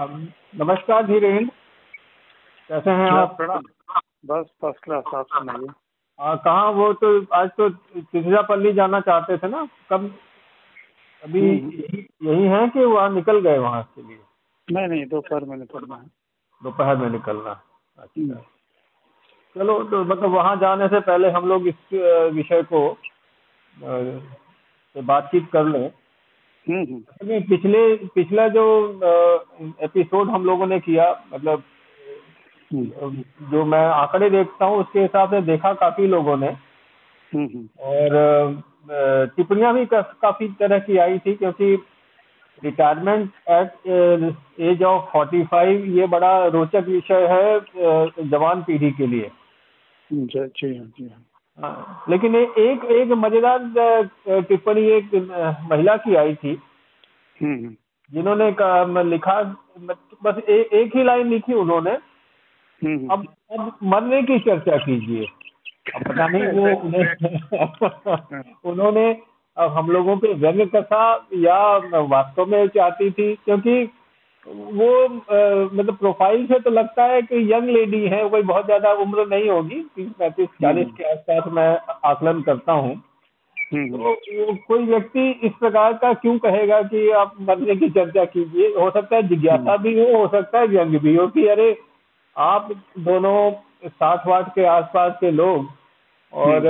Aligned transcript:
नमस्कार 0.00 1.06
धीरेन्द्र। 1.06 1.52
कैसे 2.68 2.90
हैं 2.90 3.10
आप? 3.10 3.36
प्रणाम 3.36 3.62
बस 4.26 4.46
फ़र्स्ट 4.62 4.82
क्लास 4.84 5.04
आप 5.14 5.26
सुनाइए। 5.28 5.66
कहाँ 6.18 6.70
वो 6.72 6.92
तो 6.92 7.08
आज 7.34 7.50
तो 7.56 7.68
तिरजापल्ली 7.68 8.72
जाना 8.72 9.00
चाहते 9.00 9.36
थे 9.38 9.48
ना? 9.48 9.66
कब 9.90 10.14
अभी 11.24 11.58
हम्म। 11.58 12.30
यही 12.30 12.46
है 12.46 12.68
कि 12.68 12.84
वहाँ 12.84 13.10
निकल 13.10 13.40
गए 13.40 13.58
वहाँ 13.58 13.82
के 13.82 14.02
लिए? 14.02 14.18
नहीं 14.68 14.88
नहीं 14.88 15.06
दोपहर 15.06 15.44
में 15.44 15.56
निकलना 15.56 15.96
है। 15.96 16.06
दोपहर 16.62 16.96
में 16.96 17.10
निकलना 17.10 17.50
हम्म। 17.50 18.32
अच्छा। 18.32 18.42
चलो 19.56 19.82
तो 19.84 20.04
मतलब 20.04 20.30
वहाँ 20.30 20.56
जाने 20.56 20.88
से 20.88 21.00
पहले 21.00 21.30
हम 21.30 21.48
लोग 21.48 21.66
इस 21.68 21.74
विषय 22.34 22.62
को 22.62 22.96
से 23.76 25.02
बातचीत 25.02 25.50
कर 25.52 25.64
लें। 25.64 25.90
हम्म, 26.70 26.84
हम्म, 26.84 27.40
पिछले 27.40 27.96
पिछला 28.14 28.48
जो 28.48 28.64
एपिसोड 29.82 30.28
हम 30.30 30.44
लोगों 30.44 30.66
ने 30.66 30.80
किया 30.80 31.24
मतलब 31.34 31.62
हम्म, 32.72 33.22
जो 33.50 33.64
मैं 33.64 33.84
आंकड़े 33.86 34.30
देखता 34.30 34.64
हूँ 34.64 34.78
उसके 34.78 35.00
हिसाब 35.00 35.30
से 35.30 35.40
देखा 35.42 35.72
काफ़ी 35.74 36.06
लोगों 36.06 36.36
ने। 36.36 36.48
और 37.80 38.62
टिप्पणियाँ 39.36 39.72
भी 39.74 39.86
काफ़ी 39.86 40.48
तरह 40.48 40.78
की 40.78 40.96
आई 40.96 41.18
थी 41.18 41.34
क्योंकि 41.34 41.74
रिटायरमेंट 42.64 43.30
एट 43.50 43.88
एज 44.60 44.82
ऑफ़ 44.82 45.16
45 45.16 45.84
ये 45.96 46.06
बड़ा 46.06 46.46
रोचक 46.46 46.88
विषय 46.88 47.26
है 47.30 48.28
जवान 48.28 48.62
पीढ़ी 48.62 48.90
के 48.90 49.06
लिए। 49.06 49.30
जी 50.10 50.46
जी 50.46 50.72
जी 50.74 51.10
हाँ। 51.62 52.04
लेकिन 52.08 52.36
ए, 52.36 52.42
एक 52.58 52.84
एक 52.84 53.08
मज़ेदार 53.08 53.58
टिप्पणी 54.28 54.80
एक 54.80 55.10
महिला 55.70 55.96
की 55.96 56.14
आई 56.14 56.34
थी। 56.34 56.60
हम्म, 57.42 57.54
हम्म, 57.54 57.74
जिन्होंने 58.12 58.46
लिखा 59.02 59.42
बस 60.22 60.42
ए, 60.48 60.68
एक 60.72 60.96
ही 60.96 61.04
लाइन 61.04 61.26
लिखी 61.26 61.54
उन्होंने। 61.54 61.90
हम्म, 62.84 63.08
अब 63.08 63.26
अब 63.58 63.76
मरने 63.82 64.22
की 64.22 64.38
चर्चा 64.38 64.76
कीजिए। 64.76 65.26
अब 65.96 66.02
पता 66.02 66.28
नहीं 66.28 66.46
वो 66.46 66.66
उन्हें 66.80 67.14
उन्होंने 68.64 69.18
अब 69.56 69.70
हम 69.70 69.90
लोगों 69.90 70.16
पे 70.16 70.34
व्यंग 70.34 70.68
कथा 70.68 71.28
या 71.34 71.76
वास्तव 71.98 72.46
में 72.46 72.68
चाहती 72.68 73.10
थी 73.10 73.34
क्योंकि 73.34 73.88
वो 74.46 74.88
अ, 75.04 75.70
मतलब 75.74 75.96
प्रोफ़ाइल 75.96 76.46
से 76.46 76.58
तो 76.60 76.70
लगता 76.70 77.04
है 77.04 77.22
कि 77.22 77.52
यंग 77.52 77.68
लेडी 77.68 78.06
है 78.06 78.28
कोई 78.28 78.42
बहुत 78.42 78.64
ज़्यादा 78.66 78.92
उम्र 78.92 79.26
नहीं 79.26 79.48
होगी 79.50 79.80
तीस 79.96 80.08
पैंतीस 80.18 80.48
चालीस 80.62 80.86
के 80.96 81.04
आसपास 81.04 81.52
मैं 81.52 81.68
आकलन 82.04 82.42
करता 82.42 82.72
हूँ। 82.72 83.02
हम्म, 83.74 83.88
तो 83.88 84.54
कोई 84.68 84.84
व्यक्ति 84.84 85.30
इस 85.44 85.52
प्रकार 85.60 85.92
का 85.92 86.12
क्यों 86.14 86.38
कहेगा 86.38 86.82
कि 86.82 87.10
आप 87.10 87.34
मरने 87.40 87.76
की 87.76 87.88
चर्चा 87.90 88.24
कीजिए? 88.24 88.68
हो 88.68 88.90
सकता 88.90 89.16
है 89.16 89.22
जिज्ञासा 89.28 89.76
भी 89.76 89.98
हो 90.00 90.18
हो 90.18 90.26
सकता 90.28 90.58
है 90.58 90.66
व्यंग 90.66 90.98
भी 90.98 91.14
हो 91.16 91.26
कि 91.28 91.46
अरे 91.46 91.76
आप 92.36 92.68
दोनों 92.98 93.50
साठ 93.88 94.26
वाट 94.26 94.48
के 94.54 94.64
आसपास 94.64 95.12
के 95.20 95.30
लोग 95.30 95.66
और 96.32 96.66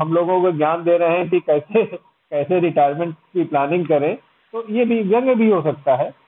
हम 0.00 0.12
लोगों 0.14 0.40
को 0.42 0.52
ज्ञान 0.52 0.84
दे 0.84 0.96
रहे 0.98 1.16
हैं 1.18 1.28
कि 1.30 1.40
कैसे 1.40 1.84
कैसे 2.32 2.60
रिटायरमेंट 2.60 3.14
की 3.14 3.44
प्लानिंग 3.44 3.86
करें। 3.86 4.16
तो 4.54 4.64
ये 4.70 4.84
भी 4.84 5.02
व्यंग 5.02 5.34
भी 5.36 5.50
हो 5.50 5.62
सकता 5.62 5.94
है। 5.96 6.21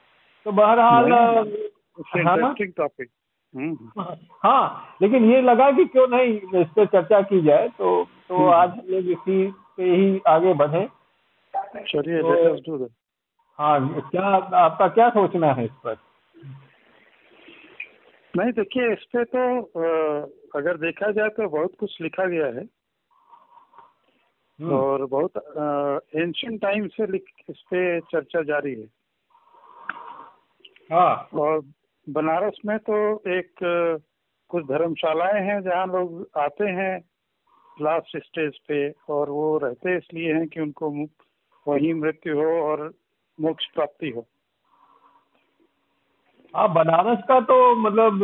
तो 0.45 0.53
बहरहाल 0.53 1.13
It's 1.99 2.27
हाँ. 2.27 2.55
हम्म, 3.55 4.03
हाँ 4.43 4.97
लेकिन 5.03 5.33
ये 5.33 5.43
लगा 5.43 5.71
कि 5.71 5.85
क्यों 5.85 6.09
नहीं 6.09 6.61
इस 6.61 6.69
पर 6.69 6.87
चर्चा 6.87 7.21
की 7.23 7.41
जाए 7.43 7.69
तो 7.69 8.05
तो 8.29 8.37
हम्म। 8.37 8.51
आज 8.51 8.71
हम 8.71 8.83
लोग 8.89 9.05
इसी 9.05 9.55
पे 9.77 9.83
ही 9.83 10.21
आगे 10.29 10.55
बढ़े। 10.55 10.89
चलिए 11.89 12.23
तो-. 12.63 12.89
हाँ 13.59 14.01
क्या 14.01 14.23
आपका 14.59 14.89
क्या 14.89 15.09
सोचना 15.11 15.53
है 15.53 15.65
इस 15.65 15.71
पर? 15.71 15.97
नहीं 18.37 18.53
देखिए 18.53 18.93
इस 18.93 19.05
पे 19.17 19.25
तो 19.25 19.61
अगर 20.55 20.77
देखा 20.77 21.11
जाए 21.11 21.29
तो 21.29 21.49
बहुत 21.49 21.73
कुछ 21.81 22.01
लिखा 22.01 22.25
गया 22.25 22.47
है। 22.47 22.63
हम्म, 24.61 24.73
और 24.73 25.05
बहुत 25.07 25.31
एंशियंट 26.15 26.63
टाइम 26.63 26.87
से 26.89 27.07
लिख- 27.07 27.51
इस 27.51 27.61
पे 27.61 28.01
चर्चा 28.01 28.43
जारी 28.43 28.75
है। 28.75 28.87
हाँ। 30.93 31.29
और 31.35 31.61
बनारस 32.07 32.57
में 32.67 32.79
तो 32.79 32.97
एक 33.29 33.53
कुछ 34.51 34.65
धर्मशालाएँ 34.65 35.43
हैं 35.43 35.61
जहाँ 35.63 35.87
लोग 35.87 36.27
आते 36.37 36.65
हैं 36.71 36.93
लास्ट 37.77 38.17
स्टेज 38.17 38.59
पे 38.69 38.89
और 39.11 39.31
वो 39.31 39.57
रहते 39.59 39.97
इसलिए 39.97 40.35
हैं 40.35 40.47
कि 40.49 40.61
उनको 40.61 40.91
वहीं 41.67 41.95
मृत्यु 41.95 42.37
हो 42.37 42.51
और 42.63 42.93
मोक्ष 43.39 43.67
प्राप्ति 43.67 44.11
हो। 44.11 44.27
हाँ 46.55 46.73
बनारस 46.75 47.23
का 47.29 47.41
तो 47.41 47.55
मतलब 47.77 48.23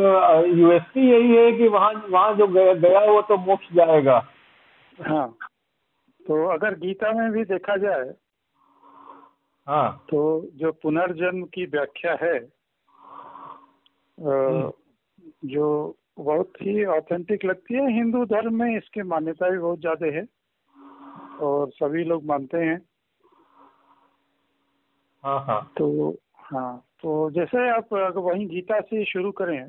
यूएसपी 0.59 1.11
यही 1.11 1.37
है 1.37 1.53
कि 1.53 1.69
वहाँ 1.69 1.93
वहाँ 2.11 2.35
जो 2.35 2.47
गया, 2.47 2.73
गया 2.75 3.01
वो 3.01 3.23
तो 3.23 3.37
मोक्ष 3.37 3.73
जाएगा। 3.75 4.19
हाँ। 4.99 5.29
तो 6.27 6.47
अगर 6.47 6.75
गीता 6.79 7.13
में 7.13 7.31
भी 7.33 7.45
देखा 7.45 7.77
जाए 7.77 8.13
हाँ 9.67 10.05
तो 10.11 10.51
जो 10.55 10.73
पुनर्जन्म 10.73 11.45
की 11.45 11.65
व्याख्या 11.67 12.17
है 12.23 12.39
जो 15.47 15.67
बहुत 16.19 16.53
ही 16.63 16.85
ऑथेंटिक 16.85 17.45
लगती 17.45 17.75
है 17.75 17.93
हिंदू 17.93 18.25
धर्म 18.25 18.55
में 18.55 18.77
इसकी 18.77 19.03
मान्यता 19.03 19.51
भी 19.51 19.59
बहुत 19.59 19.81
ज़्यादा 19.81 20.07
है 20.07 20.27
और 21.41 21.71
सभी 21.71 22.05
लोग 22.05 22.25
मानते 22.25 22.59
हैं 22.59 22.81
हाँ 25.25 25.39
हाँ 25.45 25.61
तो 25.79 26.11
हाँ 26.45 26.77
तो 27.03 27.31
जैसे 27.31 27.69
आप 27.71 27.95
अगर 27.95 28.21
वही 28.21 28.45
गीता 28.47 28.81
से 28.81 29.05
शुरू 29.05 29.31
करें 29.33 29.69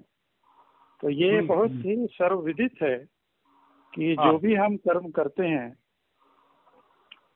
तो 1.03 1.09
ये 1.09 1.35
हम्म, 1.35 1.47
बहुत 1.47 1.72
हम्म। 1.72 1.81
ही 1.81 2.08
सर्वविदित 2.08 2.81
है 2.81 2.97
कि 3.94 4.16
हाँ। 4.19 4.31
जो 4.31 4.38
भी 4.38 4.56
हम 4.56 4.75
कर्म 4.78 5.09
करते 5.12 5.47
हैं 5.47 5.81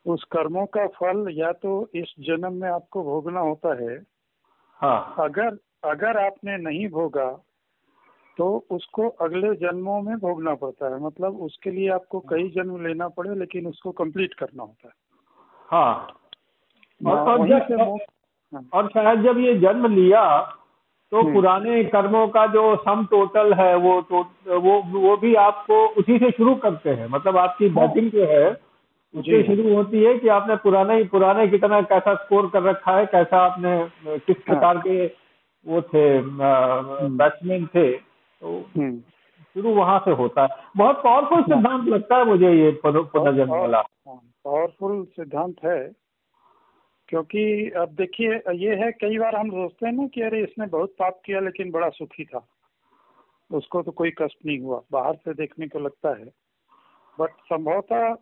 उस 0.06 0.24
कर्मों 0.24 0.66
का 0.66 0.86
फल 0.88 1.28
या 1.32 1.52
तो 1.52 1.90
इस 1.96 2.14
जन्म 2.20 2.54
में 2.54 2.70
आपको 2.70 3.04
भोगना 3.04 3.40
होता 3.40 3.74
है। 3.76 3.96
हाँ। 4.80 5.16
अगर 5.20 5.58
अगर 5.84 6.18
आपने 6.26 6.58
नहीं 6.58 6.88
भोगा 6.90 7.30
तो 8.38 8.66
उसको 8.72 9.08
अगले 9.08 9.54
जन्मों 9.56 10.02
में 10.02 10.16
भोगना 10.18 10.54
पड़ता 10.56 10.94
है। 10.94 11.00
मतलब 11.02 11.40
उसके 11.42 11.72
लिए 11.72 11.90
आपको 11.90 12.20
कई 12.20 12.50
जन्म 12.50 12.86
लेना 12.88 13.08
पड़े 13.08 13.36
लेकिन 13.36 13.68
उसको 13.68 13.92
कंप्लीट 13.92 14.34
करना 14.34 14.64
होता 14.64 14.88
है। 14.88 14.94
हाँ। 15.70 15.96
और, 17.02 17.18
और 17.18 17.40
वहीं 17.40 17.60
जब 17.60 17.98
हाँ, 18.54 18.64
और 18.74 18.88
शायद 18.90 19.22
जब 19.22 19.38
ये 19.38 19.54
जन्म 19.60 19.86
लिया 19.94 20.42
तो 21.12 21.22
हम्म। 21.22 21.34
पुराने 21.34 21.84
कर्मों 21.84 22.28
का 22.28 22.46
जो 22.48 22.76
सम 22.76 23.06
टोटल 23.06 23.54
है 23.54 23.76
वो 23.76 24.02
तो, 24.02 24.22
वो 24.60 24.82
वो 25.00 25.16
भी 25.18 25.34
आपको 25.36 25.86
उसी 25.88 26.18
से 26.20 26.32
शुरू 26.32 26.56
करते 26.56 26.90
हैं। 26.90 27.08
मतलब 27.08 27.38
आपकी 27.38 27.68
हाँ। 27.68 27.88
बैटिंग 27.88 28.12
जो 28.12 28.26
है 28.26 28.54
जी 28.54 28.65
उससे 29.16 29.36
हाँ। 29.38 29.44
शुरू 29.46 29.74
होती 29.76 30.04
है 30.04 30.18
कि 30.20 30.28
आपने 30.28 30.56
पुराने 30.56 30.96
ही 30.98 31.04
पुराने 31.04 31.48
कितना 31.48 31.82
कैसा 31.82 32.14
स्कोर 32.16 32.50
कर 32.50 32.62
रखा 32.62 32.98
है 32.98 33.06
कैसा 33.06 33.38
आपने 33.42 33.78
किस 34.20 34.38
हाँ। 34.38 34.46
प्रकार 34.46 34.78
के 34.78 35.06
वो 35.66 35.82
थे 35.82 36.06
बैट्समैन 37.18 37.66
थे 37.66 37.92
तो 37.98 38.58
हम्म। 38.78 39.00
शुरू 39.56 39.74
वहाँ 39.76 40.00
से 40.00 40.12
होता 40.12 40.42
है 40.42 40.64
बहुत 40.78 41.02
पावरफुल 41.04 41.38
हाँ। 41.38 41.48
सिद्धांत 41.48 41.88
लगता 41.88 42.18
है 42.18 42.26
मुझे 42.26 42.52
ये 42.54 42.72
पुनः- 42.84 43.08
पुनर्जन्म 43.12 43.52
वाला 43.52 43.82
पावरफुल 44.08 45.04
सिद्धांत 45.06 45.56
है 45.66 45.80
क्योंकि 47.10 47.72
अब 47.78 47.90
देखिए 47.90 48.42
ये 48.56 48.76
है 48.76 48.92
कई 48.92 49.18
बार 49.18 49.36
हम 49.36 49.50
सोचते 49.50 49.86
हैं 49.86 49.94
ना 49.94 50.08
कि 50.08 50.22
अरे 50.22 50.44
इसने 50.44 50.66
बहुत 50.68 50.96
पाप 51.00 51.22
किया 51.26 51.40
लेकिन 51.40 51.72
बड़ा 51.72 51.90
सुखी 51.90 52.26
था 52.26 52.46
उसको 53.52 53.82
तो 53.82 53.92
कोई 53.92 54.12
कष्ट 54.12 54.38
नहीं 54.46 54.60
हुआ 54.60 54.82
बाहर 54.92 55.16
से 55.16 55.34
देखने 55.34 55.68
को 55.68 55.80
लगता 55.80 56.10
है 56.10 56.26
बट 57.20 57.30
संभवतः 57.46 58.14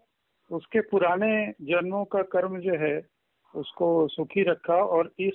उसके 0.53 0.79
पुराने 0.81 1.51
जन्मों 1.61 2.05
का 2.05 2.21
कर्म 2.21 2.59
जो 2.59 2.73
है 2.73 3.07
उसको 3.55 4.07
सुखी 4.07 4.43
रखा 4.43 4.75
और 4.75 5.11
इस 5.19 5.33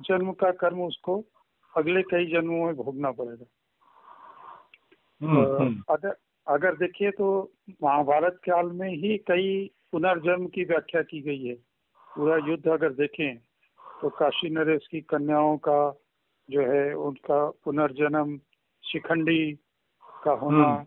जन्म 0.00 0.32
का 0.32 0.50
कर्म 0.50 0.82
उसको 0.82 1.24
अगले 1.76 2.02
कई 2.02 2.26
जन्मों 2.26 2.66
में 2.66 2.76
भोगना 2.76 3.10
पड़ेगा। 3.10 3.46
हम्म, 5.22 5.44
हम्म, 5.56 5.82
अगर 5.88 6.16
अगर 6.46 6.76
देखिए 6.76 7.10
तो 7.10 7.52
महाभारत 7.82 8.40
काल 8.44 8.66
में 8.66 8.88
ही 8.88 9.18
कई 9.18 9.70
पुनर्जन्म 9.92 10.46
की 10.46 10.64
व्याख्या 10.64 11.02
की 11.02 11.20
गई 11.20 11.44
है। 11.44 11.54
पूरा 12.16 12.36
युद्ध 12.36 12.68
अगर 12.68 12.92
देखें 12.92 13.36
तो 14.02 14.08
काशी 14.08 14.50
नरेश 14.50 14.86
की 14.90 15.00
कन्याओं 15.00 15.56
का 15.56 15.80
जो 16.50 16.60
है 16.60 16.94
उनका 16.94 17.50
पुनर्जन्म 17.64 18.38
शिखंडी 18.84 19.52
का 20.24 20.32
होना 20.32 20.66
हम्म, 20.66 20.84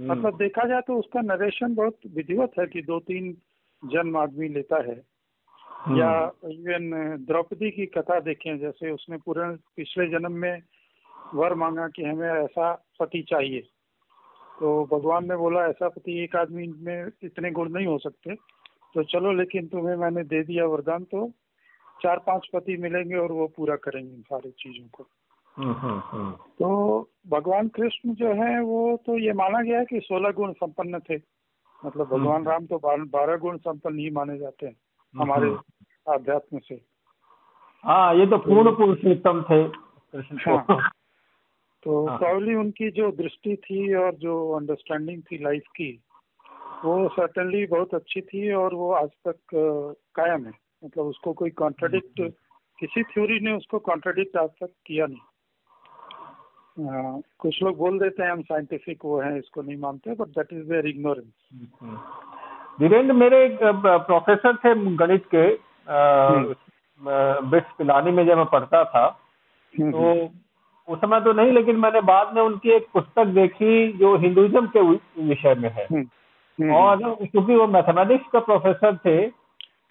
मतलब 0.00 0.36
देखा 0.36 0.64
जाए 0.64 0.80
तो 0.80 0.98
उसका 0.98 1.20
नरेशन 1.20 1.74
बहुत 1.74 1.98
विधिवत 2.06 2.52
है 2.58 2.66
कि 2.66 2.82
दो 2.82 3.00
तीन 3.00 3.36
जन्म 3.84 4.16
आदमी 4.16 4.48
लेता 4.48 4.76
है। 4.76 5.02
हम्म, 5.64 5.98
या 5.98 6.32
इवन 6.44 7.16
द्रौपदी 7.28 7.70
की 7.70 7.86
कथा 7.86 8.20
देखें 8.20 8.58
जैसे 8.58 8.90
उसने 8.90 9.16
पूरे 9.16 9.56
पिछले 9.76 10.06
जन्म 10.06 10.32
में 10.32 10.62
वर 11.34 11.54
मांगा 11.54 11.88
कि 11.88 12.04
हमें 12.04 12.28
ऐसा 12.28 12.86
पति 13.00 13.22
चाहिए। 13.22 13.60
तो 14.60 14.88
भगवान 14.92 15.28
ने 15.28 15.36
बोला 15.36 15.66
ऐसा 15.66 15.88
पति 15.88 16.24
एक 16.24 16.36
आदमी 16.36 16.68
में 16.68 17.10
इतने 17.22 17.50
गुण 17.50 17.68
नहीं 17.70 17.86
हो 17.86 17.98
सकते। 17.98 18.34
तो 18.94 19.02
चलो 19.02 19.32
लेकिन 19.32 19.66
तुम्हें 19.66 19.96
मैंने 19.96 20.24
दे 20.24 20.42
दिया 20.42 20.66
वरदान 20.66 21.04
तो 21.04 21.32
चार 22.02 22.18
पाँच 22.18 22.48
पति 22.52 22.76
मिलेंगे 22.76 23.14
और 23.14 23.32
वो 23.32 23.46
पूरा 23.46 23.76
करेंगे 23.76 24.14
इन 24.14 24.22
सारी 24.22 24.50
चीज़ों 24.50 24.88
को। 24.88 25.06
तो 25.58 26.68
भगवान 27.28 27.68
कृष्ण 27.68 28.14
जो 28.14 28.32
है 28.34 28.60
वो 28.62 28.96
तो 29.06 29.18
ये 29.18 29.32
माना 29.32 29.62
गया 29.62 29.78
है 29.78 29.84
कि 29.84 30.00
सोलह 30.00 30.30
गुण 30.32 30.52
संपन्न 30.54 30.98
थे। 31.00 31.16
मतलब 31.82 32.06
भगवान 32.08 32.44
राम 32.44 32.66
तो 32.66 32.78
बारह 32.78 33.36
गुण 33.36 33.56
संपन्न 33.58 33.98
ही 33.98 34.10
माने 34.10 34.38
जाते 34.38 34.66
हैं 34.66 34.76
हमारे 35.14 35.50
आध्यात्म 36.06 36.58
से। 36.58 36.80
हाँ 37.84 38.14
ये 38.14 38.26
तो 38.26 38.38
पूर्ण 38.38 38.74
पुरुषोत्तम 38.76 39.42
थे। 39.42 39.62
कृष्ण 39.68 40.38
हाँ, 40.46 40.90
तो 41.82 42.18
प्रॉब्ली 42.18 42.52
हाँ। 42.54 42.60
उनकी 42.60 42.90
जो 42.90 43.10
दृष्टि 43.12 43.56
थी 43.56 43.94
और 43.94 44.14
जो 44.16 44.34
अंडरस्टैंडिंग 44.52 45.22
थी 45.22 45.38
लाइफ 45.44 45.62
की 45.76 45.90
वो 46.84 47.08
सर्टनली 47.08 47.66
बहुत 47.66 47.94
अच्छी 47.94 48.20
थी 48.22 48.52
और 48.52 48.74
वो 48.74 48.90
आज 48.94 49.10
तक 49.28 49.38
कायम 50.14 50.44
है। 50.46 50.52
मतलब 50.84 51.04
उसको 51.06 51.32
कोई 51.32 51.50
कॉन्ट्रडिक्ट 51.60 52.20
किसी 52.78 53.02
थ्योरी 53.04 53.38
ने 53.40 53.52
उसको 53.52 53.78
कॉन्ट्रडिक्ट 53.78 54.36
आज 54.36 54.50
तक 54.62 54.70
किया 54.86 55.06
नहीं। 55.06 55.20
आ, 56.78 57.20
कुछ 57.38 57.62
लोग 57.62 57.76
बोल 57.76 57.98
देते 57.98 58.22
हैं 58.22 58.30
हम 58.30 58.42
साइंटिफिक 58.42 59.04
वो 59.04 59.20
हैं 59.20 59.36
इसको 59.38 59.62
नहीं 59.62 59.76
मानते 59.76 60.14
but 60.14 60.28
that 60.28 60.52
is 60.52 60.68
their 60.68 60.86
ignorance 60.86 61.32
Virendra 62.80 63.12
मेरे 63.12 63.44
एक 63.44 63.58
प्रोफेसर 63.62 64.56
थे 64.56 64.74
गणित 64.96 65.24
के 65.34 65.46
हम्म। 65.88 67.50
बिट्स 67.50 67.72
पिलानी 67.78 68.10
में 68.10 68.26
जब 68.26 68.36
मैं 68.36 68.46
पढ़ता 68.46 68.84
था 68.84 69.04
हम्म, 69.74 69.90
तो 69.92 69.98
हम्म। 69.98 70.92
उस 70.92 70.98
समय 70.98 71.20
तो 71.20 71.32
नहीं 71.32 71.52
लेकिन 71.52 71.76
मैंने 71.76 72.00
बाद 72.00 72.34
में 72.34 72.42
उनकी 72.42 72.70
एक 72.70 72.86
पुस्तक 72.92 73.26
देखी 73.34 73.92
जो 73.98 74.16
हिंदुइज्म 74.16 74.66
के 74.66 74.80
विषय 75.28 75.54
में 75.54 75.70
है। 75.70 75.86
और 76.58 77.02
क्योंकि 77.16 77.54
वो 77.54 77.66
मैथमेटिक्स 77.66 78.30
का 78.32 78.40
प्रोफेसर 78.40 78.96
थे 78.96 79.20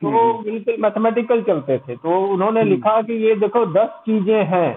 तो 0.02 0.10
बिल्कुल 0.44 0.76
मैथमेटिकल 0.80 1.42
चलते 1.44 1.78
थे 1.78 1.96
तो 1.96 2.20
उन्होंने 2.28 2.64
लिखा 2.64 3.02
कि 3.02 3.14
ये 3.26 3.36
देखो 3.36 3.66
दस 3.74 3.90
चीज़ें 4.06 4.44
हैं। 4.46 4.70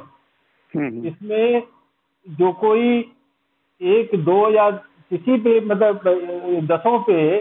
इसमें 1.08 1.62
जो 2.28 2.52
कोई 2.52 3.12
एक 3.82 4.10
दो 4.14 4.50
या 4.50 4.70
किसी 5.10 5.38
पे 5.38 5.60
मतलब 5.60 6.00
दसों 6.64 7.02
पे 7.02 7.40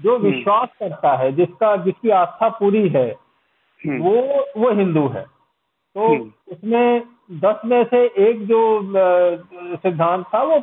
जो 0.00 0.18
विश्वास 0.18 0.68
करता 0.80 1.16
है 1.16 1.32
जिसका 1.32 1.76
जिसकी 1.76 2.10
आस्था 2.10 2.48
पूरी 2.48 2.88
है 2.88 3.16
वो 3.86 4.44
वो 4.60 4.70
हिंदू 4.70 5.08
है। 5.08 5.22
तो 5.94 6.24
उसमें 6.48 7.02
दस 7.32 7.60
में 7.64 7.84
से 7.84 8.04
एक 8.18 8.46
जो 8.46 8.80
सिद्धांत 9.76 10.24
था 10.34 10.42
वो 10.42 10.58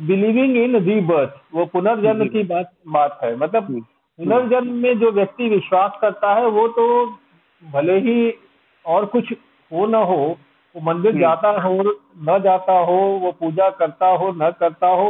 बिलीविंग 0.00 0.56
इन 0.56 0.76
रीबर्थ 0.76 1.54
वो 1.54 1.64
पुनर्जन्म 1.64 2.28
की 2.28 2.42
बात 2.42 2.72
बात 2.88 3.20
है। 3.24 3.36
मतलब 3.36 3.64
हम्म। 3.64 3.80
पुनर्जन्म 3.80 4.72
में 4.72 4.98
जो 4.98 5.10
व्यक्ति 5.10 5.48
विश्वास 5.48 5.98
करता 6.00 6.34
है 6.34 6.46
वो 6.46 6.68
तो 6.68 7.06
भले 7.72 7.98
ही 7.98 8.34
और 8.86 9.06
कुछ 9.06 9.32
हो 9.72 9.86
न 9.86 9.94
हो 9.94 10.36
वो 10.76 10.82
मंदिर 10.82 11.10
हम्म। 11.10 11.20
जाता 11.20 11.50
हो 11.62 11.82
न 12.28 12.38
जाता 12.42 12.78
हो 12.78 12.96
वो 13.20 13.30
पूजा 13.32 13.68
करता 13.78 14.06
हो 14.16 14.30
न 14.32 14.50
करता 14.60 14.86
हो 14.86 15.06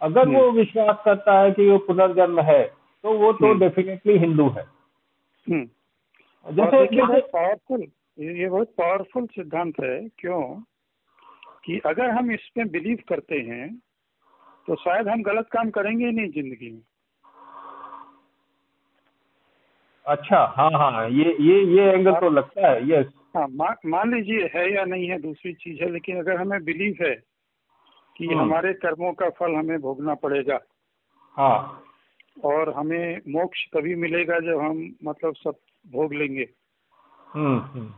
अगर 0.00 0.28
वो 0.28 0.40
हम्म। 0.40 0.56
विश्वास 0.56 0.96
करता 1.04 1.38
है 1.40 1.50
कि 1.50 1.68
वो 1.70 1.78
पुनर्जन्म 1.86 2.40
है 2.40 2.62
तो 3.04 3.12
वो 3.18 3.32
तो 3.32 3.52
डेफिनेटली 3.58 4.18
हिंदू 4.18 4.48
है। 4.48 4.64
जैसे 6.46 7.20
पावरफुल 7.20 7.86
ये 8.18 8.48
बहुत 8.48 8.74
पावरफुल 8.78 9.26
सिद्धांत 9.26 9.80
है 9.80 9.98
क्यों? 10.18 10.42
कि 11.64 11.80
अगर 11.86 12.10
हम 12.10 12.30
इसमें 12.32 12.68
बिलीव 12.70 12.98
करते 13.08 13.38
हैं 13.42 13.68
तो 14.68 14.74
शायद 14.74 15.08
हम 15.08 15.22
गलत 15.22 15.48
काम 15.52 15.70
करेंगे 15.70 16.10
नहीं 16.10 16.28
ज़िंदगी 16.30 16.70
में। 16.70 16.82
अच्छा 20.06 20.44
हाँ 20.56 20.70
हाँ 20.72 21.08
ये 21.10 21.36
ये 21.40 21.62
ये 21.66 21.90
एंगल 21.92 22.12
तो 22.12 22.30
लगता 22.30 22.68
है 22.68 22.90
यस 22.90 23.06
हाँ 23.36 23.74
मान 23.86 24.14
लीजिए 24.14 24.50
है 24.54 24.74
या 24.74 24.84
नहीं 24.84 25.08
है 25.08 25.18
दूसरी 25.18 25.52
चीज़ 25.52 25.82
है 25.82 25.90
लेकिन 25.90 26.18
अगर 26.18 26.36
हमें 26.36 26.64
बिलीव 26.64 26.96
है 27.02 27.14
कि 28.16 28.26
हम्म। 28.26 28.40
हमारे 28.40 28.72
कर्मों 28.72 29.12
का 29.12 29.30
फल 29.30 29.54
हमें 29.54 29.80
भोगना 29.80 30.14
पड़ेगा। 30.14 30.60
हाँ। 31.32 31.84
और 32.44 32.72
हमें 32.72 33.18
मोक्ष 33.28 33.66
तभी 33.72 33.94
मिलेगा 33.94 34.40
जब 34.40 34.58
हम 34.58 34.94
मतलब 35.04 35.34
सब 35.34 35.54
भोग 35.92 36.14
लेंगे। 36.14 36.48
हम्म, 37.34 37.58
हम्म। 37.60 37.88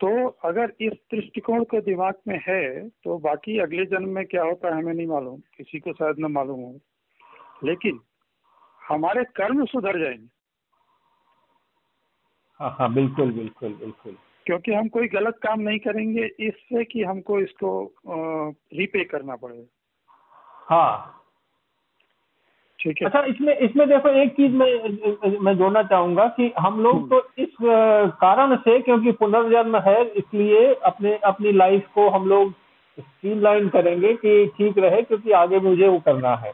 तो 0.00 0.28
अगर 0.28 0.72
इस 0.80 0.92
दृष्टिकोण 0.92 1.64
के 1.64 1.80
दिमाग 1.80 2.14
में 2.28 2.40
है 2.48 2.88
तो 2.88 3.18
बाकी 3.18 3.58
अगले 3.58 3.86
जन्म 3.86 4.08
में 4.08 4.26
क्या 4.26 4.44
होता 4.44 4.68
है 4.68 4.82
हमें 4.82 4.94
नहीं 4.94 5.06
मालूम। 5.06 5.40
किसी 5.56 5.80
को 5.80 5.92
शायद 5.92 6.16
न 6.18 6.24
मालूम 6.24 6.60
हो। 6.60 6.80
लेकिन 7.64 8.00
हमारे 8.88 9.24
कर्म 9.24 9.64
सुधर 9.64 9.98
जाएँगे। 9.98 10.28
हाँ 12.58 12.76
हाँ 12.78 12.94
बिल्कुल 12.94 13.32
बिल्कुल 13.32 13.74
बिल्कुल। 13.74 14.16
क्योंकि 14.46 14.72
हम 14.72 14.88
कोई 14.88 15.08
गलत 15.08 15.38
काम 15.42 15.60
नहीं 15.60 15.78
करेंगे 15.78 16.24
इससे 16.40 16.84
कि 16.84 17.02
हमको 17.02 17.40
इसको 17.40 17.94
रीपे 18.74 19.04
करना 19.04 19.36
पड़ेगा 19.36 19.66
हाँ 20.68 21.20
ठीक 22.80 22.98
है 23.02 23.06
अच्छा 23.06 23.22
इसमें 23.24 23.56
इसमें 23.56 23.88
देखो 23.88 24.08
एक 24.08 24.32
चीज़ 24.32 24.52
मैं 24.52 25.38
मैं 25.40 25.56
जोड़ना 25.58 25.82
चाहूँगा 25.82 26.26
कि 26.28 26.52
हम 26.58 26.80
लोग। 26.80 27.08
तो 27.10 27.20
इस 27.38 27.54
कारण 28.20 28.56
से 28.56 28.78
क्योंकि 28.80 29.12
पुनर्जन्म 29.12 29.76
है 29.76 30.04
इसलिए 30.04 30.74
अपने 30.74 31.16
अपनी 31.24 31.52
लाइफ 31.52 31.86
को 31.94 32.08
हम 32.08 32.28
लोग 32.28 32.52
स्ट्रीमलाइन 32.98 33.68
करेंगे 33.68 34.12
कि 34.14 34.46
ठीक 34.46 34.78
रहे 34.78 35.02
क्योंकि 35.02 35.32
आगे 35.32 35.60
मुझे 35.60 35.88
वो 35.88 35.98
करना 35.98 36.34
है। 36.36 36.52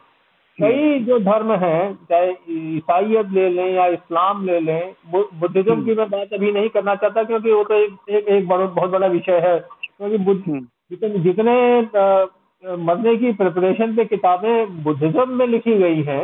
कई 0.61 0.99
जो 1.05 1.19
धर्म 1.19 1.53
है 1.55 1.95
चाहे 2.11 2.31
ईसाइत 2.77 3.31
ले 3.33 3.49
लें 3.49 3.73
या 3.75 3.87
इस्लाम 3.87 4.45
ले 4.47 4.59
लें 4.61 4.93
बुद्धिज्म 5.13 5.73
हम्म। 5.73 5.85
की 5.85 5.95
मैं 5.95 6.09
बात 6.11 6.33
अभी 6.33 6.53
नहीं 6.53 6.69
करना 6.69 6.95
चाहता 6.95 7.23
क्योंकि 7.23 7.53
वो 7.53 7.63
तो 7.65 7.75
एक 7.75 8.11
एक, 8.11 8.29
एक 8.29 8.49
बहुत 8.49 8.91
बड़ा 8.91 9.07
विषय 9.07 9.41
है 9.45 9.59
क्योंकि 9.59 10.61
जितने 10.91 11.19
जितने 11.19 11.57
मरने 12.65 13.17
की 13.17 13.33
प्रिपरेशन 13.33 13.97
पे 13.97 14.05
किताबें 14.05 14.83
बुद्धिज्म 14.83 15.29
में 15.29 15.47
लिखी 15.47 15.75
गई 15.79 16.03
हैं 16.03 16.23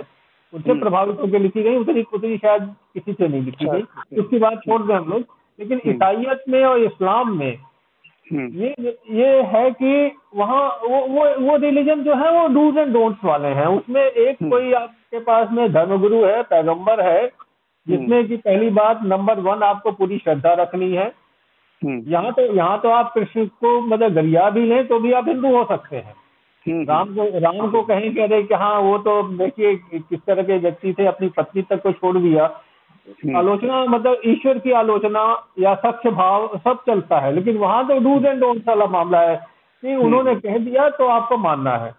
उनसे 0.53 0.71
हम्म। 0.71 0.81
प्रभावित 0.81 1.21
होकर 1.21 1.38
लिखी 1.38 1.62
गई 1.62 1.77
उतनी 1.77 2.05
उतनी 2.15 2.37
शायद 2.37 2.75
किसी 2.94 3.12
से 3.12 3.29
नहीं 3.29 3.43
लिखी 3.43 3.65
गई 3.65 3.81
अच्छा, 3.81 4.21
उसकी 4.23 4.38
बात 4.38 4.61
छोड़ 4.61 4.83
दें 4.83 4.94
हम 4.94 5.09
लोग 5.09 5.25
लेकिन 5.59 5.79
हम्म। 5.79 5.91
ईसाइत 5.91 6.44
में 6.49 6.62
और 6.65 6.83
इस्लाम 6.83 7.37
में 7.38 7.47
हम्म। 7.47 7.75
ये 8.32 8.96
ये 9.11 9.43
है 9.43 9.70
कि 9.70 10.11
वहाँ 10.37 10.62
वो 10.84 11.00
वो 11.06 11.25
वो 11.40 11.56
रिलीजन 11.56 12.02
जो 12.02 12.14
है 12.14 12.31
वो 12.32 12.46
डूज 12.49 12.78
एंड 12.78 12.93
डोंट्स 12.93 13.25
वाले 13.25 13.49
हैं। 13.49 13.67
उसमें 13.67 14.02
एक 14.02 14.37
कोई 14.43 14.73
आपके 14.73 15.19
पास 15.19 15.49
में 15.52 15.73
धर्मगुरु 15.73 16.25
है 16.25 16.43
पैगंबर 16.43 17.00
है 17.00 17.26
जिसमें 17.87 18.26
कि 18.28 18.37
पहली 18.37 18.70
बात 18.70 19.00
नंबर 19.05 19.40
वन 19.40 19.62
आपको 19.62 19.92
पूरी 19.92 20.18
श्रद्धा 20.18 20.52
रखनी 20.52 20.92
है। 20.92 21.12
यहाँ 21.83 22.33
तो 22.33 22.42
यहाँ 22.54 22.80
तो 22.80 22.88
आप 22.88 23.12
कृष्ण 23.14 23.47
को 23.47 23.80
मतलब 23.80 24.12
गरिया 24.12 24.50
भी 24.50 24.66
लें 24.66 24.87
तो 24.87 24.99
भी 24.99 25.12
आप 25.12 25.28
हिंदू 25.28 25.56
हो 25.56 25.64
सकते 25.64 25.97
हैं। 25.97 26.14
हम्म, 26.66 26.76
हम्म। 26.76 26.88
राम 26.88 27.14
को 27.14 27.38
राम 27.38 27.71
को 27.71 27.83
कहीं 27.83 28.14
कह 28.14 28.26
रहे 28.26 28.42
कि 28.42 28.54
हाँ 28.54 28.78
वो 28.80 28.99
तो 28.99 29.23
देखिए 29.23 29.75
किस 29.95 30.18
तरह 30.18 30.42
के 30.42 30.59
व्यक्ति 30.59 30.92
थे 30.92 31.06
अपनी 31.06 31.28
पत्नी 31.28 31.62
तक 31.62 31.83
को 31.83 31.92
छोड़ 31.92 32.18
दिया। 32.18 32.45
हम्म। 32.45 32.65
आलोचना 33.36 33.84
मतलब 33.84 34.20
ईश्वर 34.26 34.58
की 34.58 34.72
आलोचना 34.72 35.22
या 35.58 35.75
सच्च 35.75 36.06
भाव 36.06 36.46
सब 36.58 36.82
चलता 36.86 37.18
है 37.18 37.32
लेकिन 37.34 37.56
वहाँ 37.56 37.86
तो 37.88 37.98
डूज 37.98 38.25
एंड 38.25 38.40
डोंट 38.40 38.68
वाला 38.68 38.86
मामला 38.86 39.20
है 39.20 39.36
कि 39.82 39.94
उन्होंने 39.96 40.34
कह 40.36 40.58
दिया 40.58 40.88
तो 40.88 41.06
आपको 41.08 41.36
मानना 41.36 41.76
है। 41.76 41.90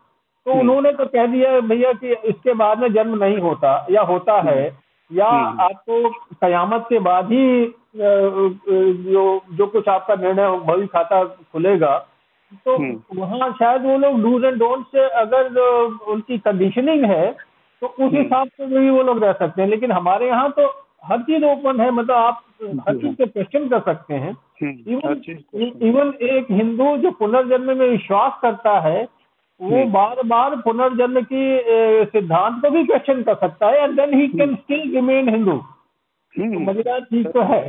तो 0.46 0.54
उन्होंने 0.54 0.92
तो 0.92 1.06
कह 1.06 1.26
दिया 1.26 1.60
भैया 1.60 1.92
कि 1.94 2.14
इसके 2.30 2.54
बाद 2.54 2.80
में 2.80 2.94
जन्म 2.94 3.24
नहीं 3.24 3.38
होता 3.38 3.72
या 3.92 4.02
होता 4.02 4.40
है 4.42 4.62
या 5.12 5.28
आपको 5.64 6.10
कयामत 6.42 6.86
के 6.90 7.00
बाद 7.00 7.32
ही 7.32 7.74
जो 7.98 9.24
जो 9.54 9.68
कुछ 9.68 9.88
आपका 9.90 10.16
निर्णय 10.16 10.58
भविष्य 10.66 10.88
खाता 10.88 11.24
खुलेगा 11.24 11.98
तो 12.66 12.76
हम्म। 12.78 13.20
वहाँ 13.20 13.52
शायद 13.52 13.86
वो 13.86 13.98
लोग 13.98 14.22
डूज 14.22 14.44
एंड 14.46 14.58
डोंट 14.60 14.86
से 14.88 15.08
अगर 15.20 15.60
उनकी 16.08 16.38
कंडीशनिंग 16.38 17.06
है 17.06 17.32
तो 17.82 17.88
उस 17.88 18.00
हम्म। 18.02 18.18
हिसाब 18.18 18.48
से 18.48 18.66
भी 18.66 18.90
वो 18.90 19.02
लोग 19.04 19.24
रह 19.24 19.34
सकते 19.34 19.62
हैं। 19.62 19.70
लेकिन 19.70 19.92
हमारे 19.92 20.28
यहाँ 20.28 20.52
तो 20.52 20.68
हर 21.04 21.22
चीज़ 21.24 21.44
ओपन 21.46 21.82
है 21.82 21.90
मतलब 21.92 22.16
आप 22.16 22.44
हर 22.88 22.98
चीज़ 22.98 23.16
पे 23.16 23.26
क्वेश्चन 23.26 23.68
कर 23.70 23.80
सकते 23.86 24.14
हैं। 24.16 24.32
इवन 24.62 25.22
इवन 25.88 26.14
एक 26.28 26.52
हिंदू 26.52 26.96
जो 26.98 27.12
पुनर्जन्म 27.20 27.78
में 27.78 27.88
विश्वास 27.88 28.40
करता 28.42 28.80
है 28.88 29.04
वो 29.60 29.84
बार 29.92 30.22
बार 30.28 30.56
पुनर्जन्म 30.62 31.22
की 31.32 31.44
सिद्धांत 32.12 32.62
को 32.62 32.70
भी 32.70 32.84
क्वेश्चन 32.86 33.24
कर 33.24 33.36
सकता 33.42 33.68
है 33.68 33.84
and 33.84 33.96
then 34.00 34.14
he 34.20 34.28
can 34.30 34.56
still 34.56 34.96
remain 34.96 35.30
Hindu 35.30 35.56
मज़ेदार 36.62 37.02
चीज़ 37.04 37.28
तो 37.28 37.42
है। 37.52 37.64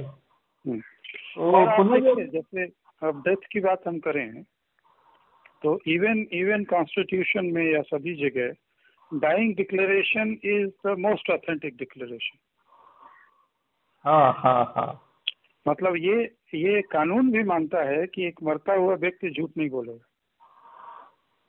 जैसे 2.26 2.64
अब 3.02 3.22
डेथ 3.28 3.46
की 3.52 3.60
बात 3.60 3.86
हम 3.88 3.98
करें 3.98 4.42
तो 5.62 5.78
इवन 5.88 6.26
इवन 6.34 6.64
कॉन्स्टिट्यूशन 6.70 7.46
में 7.54 7.64
या 7.64 7.80
सभी 7.84 8.14
जगह 8.16 9.18
dying 9.20 9.54
declaration 9.56 10.36
is 10.44 10.68
the 10.86 10.98
most 10.98 11.30
authentic 11.30 11.76
declaration 11.78 12.36
हाँ 14.04 14.32
हाँ 14.32 14.64
हाँ। 14.76 15.00
मतलब 15.66 15.96
ये 15.96 16.22
ये 16.54 16.80
कानून 16.82 17.30
भी 17.30 17.42
मानता 17.44 17.82
है 17.82 18.06
कि 18.06 18.26
एक 18.26 18.42
मरता 18.42 18.74
हुआ 18.74 18.94
व्यक्ति 18.94 19.30
झूठ 19.30 19.50
नहीं 19.56 19.70
बोलेगा 19.70 20.04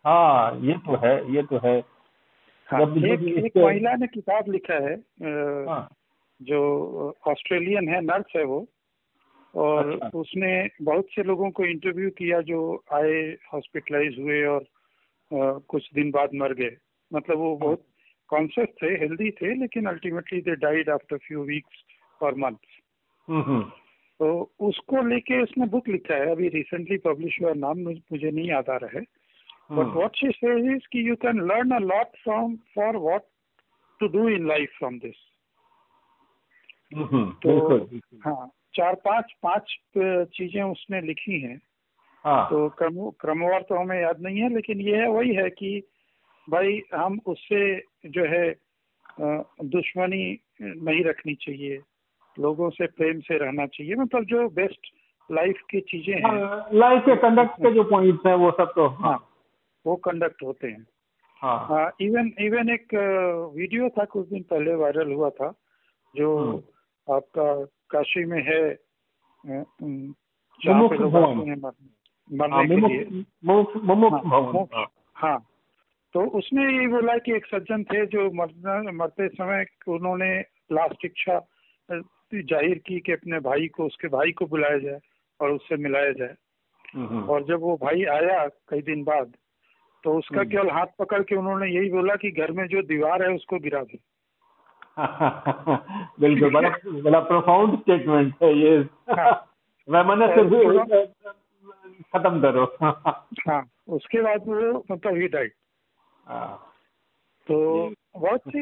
हाँ 0.05 0.59
ये 0.61 0.73
तो 0.73 0.95
है 0.95 1.13
ये 1.35 1.43
तो 1.43 1.57
है। 1.57 1.79
हाँ, 2.67 2.81
एक, 2.81 3.45
एक 3.45 3.57
महिला 3.57 3.95
ने 3.95 4.07
किताब 4.07 4.49
लिखा 4.49 4.73
है 4.73 4.93
हाँ. 5.67 5.87
जो 6.41 6.59
ऑस्ट्रेलियन 7.27 7.89
है 7.89 8.01
नर्स 8.01 8.33
है 8.35 8.43
वो 8.43 8.67
और 9.55 9.91
अच्छा। 9.91 10.19
उसने 10.19 10.69
बहुत 10.81 11.05
से 11.05 11.23
लोगों 11.23 11.49
को 11.51 11.65
इंटरव्यू 11.65 12.09
किया 12.09 12.41
जो 12.41 12.59
आए 12.93 13.21
हॉस्पिटलाइज 13.53 14.19
हुए 14.19 14.43
और 14.45 14.61
अ, 14.61 15.57
कुछ 15.67 15.89
दिन 15.93 16.11
बाद 16.11 16.29
मर 16.33 16.53
गए। 16.53 16.75
मतलब 17.13 17.37
वो 17.37 17.55
बहुत 17.55 17.83
कॉन्शियस 18.29 18.67
थे 18.83 18.87
हेल्दी 18.87 19.31
थे 19.31 19.53
लेकिन 19.53 19.85
ultimately 19.85 20.41
they 20.41 20.55
died 20.55 20.89
after 20.89 21.17
few 21.17 21.43
weeks 21.43 21.83
months 22.23 22.77
hmm, 23.27 23.41
hmm, 23.41 23.61
तो 24.19 24.51
उसको 24.59 25.01
लेके 25.07 25.41
उसने 25.43 25.65
बुक 25.67 25.87
लिखा 25.87 26.15
है। 26.15 26.31
अभी 26.31 26.47
रिसेंटली 26.49 26.97
पब्लिश 26.97 27.37
हुआ 27.41 27.53
नाम 27.53 27.79
मुझे 27.79 28.31
नहीं 28.31 28.47
याद 28.49 28.69
आ 28.69 28.75
रहा 28.75 28.99
है। 28.99 29.05
But 29.71 29.95
what 29.95 30.15
she 30.15 30.31
says 30.31 30.65
is 30.65 30.87
कि 30.91 31.07
you 31.09 31.15
can 31.15 31.39
learn 31.47 31.71
a 31.71 31.79
lot 31.79 32.15
from 32.23 32.55
for 32.75 32.97
what 32.97 33.23
to 33.99 34.07
do 34.07 34.27
in 34.29 34.47
life 34.47 34.69
from 34.77 34.99
this 34.99 35.15
तो। 37.45 37.77
हाँ 38.25 38.51
चार 38.75 38.95
पाँच 38.95 39.33
पाँच 39.43 39.75
चीज़ें 40.37 40.61
उसने 40.63 41.01
लिखी 41.01 41.39
हैं। 41.39 41.61
हाँ। 42.25 42.49
तो 42.49 42.69
क्रम 42.69 43.09
क्रमवार 43.09 43.61
तो 43.61 43.75
हमें 43.75 44.01
याद 44.01 44.21
नहीं 44.21 44.41
है 44.41 44.53
लेकिन 44.53 44.81
ये 44.81 44.97
है 44.97 45.07
वही 45.09 45.33
है 45.35 45.49
कि 45.49 45.81
भाई 46.49 46.81
हम 46.95 47.19
उससे 47.25 47.61
जो 48.05 48.25
है 48.25 48.55
दुश्मनी 49.65 50.39
नहीं 50.61 51.03
रखनी 51.03 51.35
चाहिए। 51.35 51.79
लोगों 52.39 52.69
से 52.69 52.87
प्रेम 52.87 53.19
से 53.19 53.37
रहना 53.37 53.65
चाहिए। 53.65 53.95
मतलब 53.95 54.23
जो 54.23 54.49
बेस्ट 54.49 54.87
लाइफ 55.31 55.61
की 55.69 55.81
चीज़ें 55.81 56.15
हैं। 56.15 56.79
लाइफ 56.79 57.01
के 57.01 57.15
कंडक्ट 57.15 57.51
के 57.51 57.73
जो 57.73 57.83
पॉइंट्स 57.83 58.25
हैं 58.25 58.35
वो 58.35 58.51
सब 58.51 58.71
तो 58.75 58.87
हाँ। 58.87 59.09
हाँ 59.09 59.29
वो 59.85 59.95
कंडक्ट 59.95 60.43
होते 60.43 60.67
हैं। 60.67 60.87
हाँ। 61.41 61.91
इवन 62.01 62.31
इवन 62.39 62.69
एक 62.69 62.93
वीडियो 63.55 63.89
था 63.89 64.05
कुछ 64.05 64.27
दिन 64.27 64.43
पहले 64.43 64.75
वायरल 64.75 65.11
हुआ 65.11 65.29
था 65.29 65.53
जो 66.15 66.37
हम्म। 66.37 67.15
आपका 67.15 67.65
काशी 67.89 68.25
में 68.25 68.41
है 68.43 68.61
जहाँ 69.45 70.87
पे 70.89 70.97
लोग 70.97 71.15
आते 71.15 71.49
हैं 71.49 71.61
हाँ, 71.61 71.71
मरने 72.29 72.75
के 72.75 72.87
लिए। 72.87 73.23
हाँ। 74.11 74.41
हाँ। 74.73 74.85
हाँ। 75.15 75.45
तो 76.13 76.21
उसने 76.37 76.63
ये 76.81 76.87
बोला 76.87 77.17
कि 77.17 77.35
एक 77.35 77.45
सज्जन 77.45 77.83
थे 77.83 78.05
जो 78.05 78.31
मरना 78.31 78.91
मरते 78.91 79.27
समय 79.29 79.65
उन्होंने 79.87 80.39
लास्ट 80.71 81.05
इच्छा 81.05 81.39
ज़ाहिर 82.35 82.77
की 82.77 82.99
कि 82.99 83.11
अपने 83.11 83.39
भाई 83.39 83.67
को 83.67 83.85
उसके 83.85 84.07
भाई 84.07 84.31
को 84.31 84.45
बुलाया 84.45 84.77
जाए 84.77 84.99
और 85.41 85.51
उससे 85.51 85.77
मिलाया 85.77 86.11
जाए। 86.11 86.35
और 86.95 87.43
जब 87.43 87.59
वो 87.59 87.77
भाई 87.77 88.03
आया 88.03 88.47
कई 88.47 88.81
दिन 88.81 89.03
बाद 89.03 89.33
तो 90.03 90.17
उसका 90.17 90.39
हम्म। 90.39 90.49
केवल 90.49 90.69
हाथ 90.69 90.85
पकड़ 90.99 91.23
के 91.23 91.35
उन्होंने 91.35 91.67
यही 91.67 91.89
बोला 91.89 92.15
कि 92.15 92.31
घर 92.31 92.51
में 92.51 92.67
जो 92.67 92.81
दीवार 92.81 93.23
है 93.23 93.35
उसको 93.35 93.59
गिरा 93.59 93.83
दे 93.83 93.99
बिल्कुल 96.19 96.53
बड़ा 96.53 96.69
बड़ा 96.85 97.19
प्रोफाउंड 97.19 97.79
स्टेटमेंट 97.79 98.33
है 98.43 98.53
ये 98.57 98.77
हाँ। 99.13 99.45
खत्म 102.15 102.41
करो 102.41 102.77
हाँ 103.49 103.69
उसके 103.87 104.21
बाद 104.21 104.41
वो 104.47 104.85
मतलब 104.91 105.15
ही 105.17 105.27
डाइट 105.27 105.53
हाँ, 106.27 106.73
तो 107.47 107.89
बहुत 108.17 108.39
सी 108.39 108.61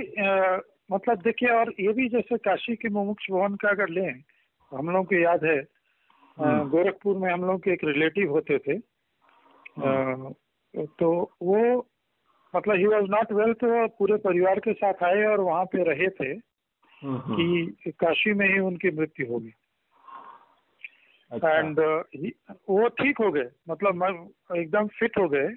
मतलब 0.90 1.22
देखिए 1.22 1.50
और 1.50 1.74
ये 1.80 1.94
भी 1.94 2.08
जैसे 2.10 2.38
काशी 2.38 2.76
के 2.76 2.90
मुमुक्ष 2.90 3.30
भवन 3.32 3.56
का 3.56 3.70
अगर 3.70 3.90
लें 3.90 4.24
हम 4.72 4.90
लोग 4.90 5.06
को 5.06 5.16
याद 5.16 5.44
है 5.46 5.58
हम्म। 6.38 6.70
गोरखपुर 6.70 7.18
में 7.18 7.32
हम 7.34 7.46
लोग 7.46 7.62
के 7.64 7.72
एक 7.72 7.84
रिलेटिव 7.84 8.32
होते 8.32 8.58
थे 8.58 8.76
अ, 8.78 10.34
तो 11.00 11.10
वो 11.42 11.62
मतलब 12.54 12.76
ही 12.76 12.86
वॉज़ 12.86 13.06
नॉट 13.12 13.32
वेल 13.32 13.54
तो 13.54 13.88
पूरे 13.88 14.18
परिवार 14.18 14.60
के 14.60 14.74
साथ 14.74 15.04
आए 15.04 15.24
और 15.26 15.40
वहाँ 15.42 15.66
पे 15.66 15.84
रहे 15.84 16.08
थे 16.10 16.30
हम्म, 16.32 17.18
हम्म, 17.18 17.36
कि 17.36 17.92
काशी 17.92 18.34
में 18.34 18.48
ही 18.54 18.60
उनकी 18.60 18.92
मृत्यु 18.92 19.28
होगी 19.32 19.54
गई 21.32 21.36
अच्छा। 21.36 21.58
एंड 21.58 21.80
वो 22.70 22.88
ठीक 23.02 23.18
हो 23.18 23.32
गए 23.32 23.50
मतलब 23.70 24.04
एकदम 24.56 24.88
फिट 25.00 25.18
हो 25.18 25.28
गए 25.30 25.50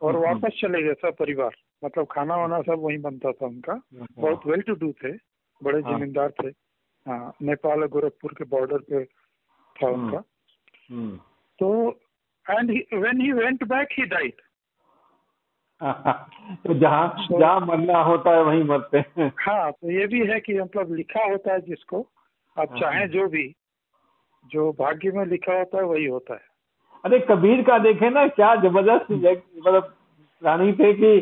और। 0.00 0.16
वापस 0.16 0.58
चले 0.60 0.82
गए 0.82 0.94
सब 0.94 1.16
परिवार 1.16 1.56
मतलब 1.82 2.06
खाना 2.10 2.36
वाना 2.36 2.60
सब 2.62 2.78
वहीं 2.78 2.98
बनता 3.02 3.32
था 3.32 3.46
उनका। 3.46 3.72
हम्म, 3.72 4.06
बहुत 4.16 4.46
वेल 4.46 4.62
टू 4.62 4.74
डू 4.74 4.92
थे 5.04 5.12
बड़े 5.60 5.80
हाँ। 5.80 5.98
जमींदार 5.98 6.30
थे। 6.42 6.48
हाँ 7.06 7.32
नेपाल 7.42 7.82
और 7.82 7.88
गोरखपुर 7.88 8.34
के 8.38 8.44
बॉर्डर 8.44 8.78
पे 8.78 9.04
था 9.04 9.88
हम्म। 9.88 10.04
उनका। 10.04 10.22
हम्म। 10.90 11.16
तो 11.58 11.90
and 12.46 12.70
when 12.94 13.20
he 13.20 13.32
went 13.32 13.64
back 13.64 13.88
he 13.92 14.04
died 14.06 14.40
तो 15.80 16.74
जहाँ 16.74 17.26
so, 17.26 17.38
जहाँ 17.40 17.60
मरना 17.60 17.98
होता 18.02 18.30
है 18.30 18.42
वहीं 18.42 18.64
मरते 18.64 18.98
हैं। 18.98 19.32
हाँ 19.40 19.70
तो 19.72 19.90
ये 19.90 20.06
भी 20.06 20.20
है 20.26 20.40
कि 20.40 20.60
मतलब 20.60 20.92
लिखा 20.94 21.22
होता 21.30 21.52
है 21.52 21.60
जिसको। 21.60 22.00
आप 22.56 22.70
हाँ। 22.70 22.80
चाहें 22.80 23.08
जो 23.10 23.26
भी 23.28 23.44
जो 24.46 24.70
भाग्य 24.72 25.10
में 25.10 25.24
लिखा 25.26 25.56
होता 25.58 25.78
है 25.78 25.84
वही 25.84 26.04
होता 26.06 26.34
है। 26.34 26.48
अरे 27.04 27.18
कबीर 27.20 27.62
का 27.62 27.78
देखे 27.78 28.10
ना 28.10 28.26
क्या 28.28 28.54
ज़बरदस्त 28.56 29.10
मतलब 29.10 29.94
रानी 30.42 30.72
थे 30.72 30.92
कि 30.94 31.18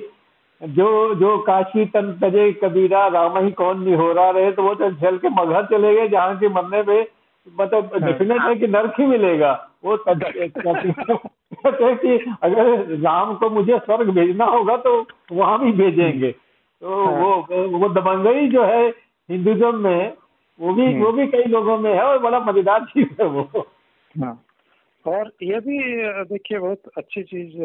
जो 0.61 1.15
जो 1.15 1.37
काशी 1.38 1.85
तन 1.87 2.12
तजे 2.23 2.50
कबीरा 2.62 3.07
राम 3.09 3.38
ही 3.38 3.50
कौन 3.53 3.85
निहोरा 3.85 4.31
रहे 4.31 4.50
तो 4.53 4.62
वो 4.62 4.75
तो 4.75 4.91
झल 4.91 5.19
के 5.19 5.29
मगहर 5.33 5.67
चले 5.67 5.95
गए 5.95 6.09
जहाँ 6.09 6.37
के 6.38 6.49
मरने 6.50 6.83
पे 6.83 7.00
मतलब 7.47 7.91
हाँ। 7.93 8.00
डेफिनेट 8.03 8.41
है 8.43 8.55
कि 8.55 8.67
नर्क 8.67 8.95
ही 9.00 9.07
मिलेगा 9.07 9.53
वो 9.85 9.97
हैं 11.67 11.97
कि 11.99 12.17
अगर 12.43 12.99
राम 12.99 13.35
को 13.35 13.50
मुझे 13.50 13.79
स्वर्ग 13.79 14.11
भेजना 14.11 14.45
होगा 14.47 14.77
तो 14.79 14.93
वहाँ 15.33 15.59
भी 15.61 15.73
भेजेंगे 15.75 16.31
तो 16.33 17.05
हाँ। 17.05 17.12
वो 17.15 17.79
वो 17.79 17.88
दबंगई 17.91 18.49
जो 18.49 18.65
है 18.65 18.88
हिंदुज्म 19.29 19.75
में 19.77 20.12
वो 20.61 20.73
भी 20.75 20.85
हम्म। 20.85 21.05
वो 21.05 21.12
भी 21.12 21.27
कई 21.27 21.45
लोगों 21.47 21.79
में 21.79 21.93
है 21.93 22.03
और 22.03 22.19
बड़ा 22.19 22.41
मज़ेदार 22.41 22.85
चीज़ 22.85 23.23
है 23.23 23.27
वो 23.29 23.67
हाँ 24.15 24.35
और 25.05 25.33
ये 25.43 25.61
भी 25.61 25.79
देखिए 26.25 26.59
बहुत 26.59 26.83
अच्छी 26.97 27.23
चीज़ 27.25 27.57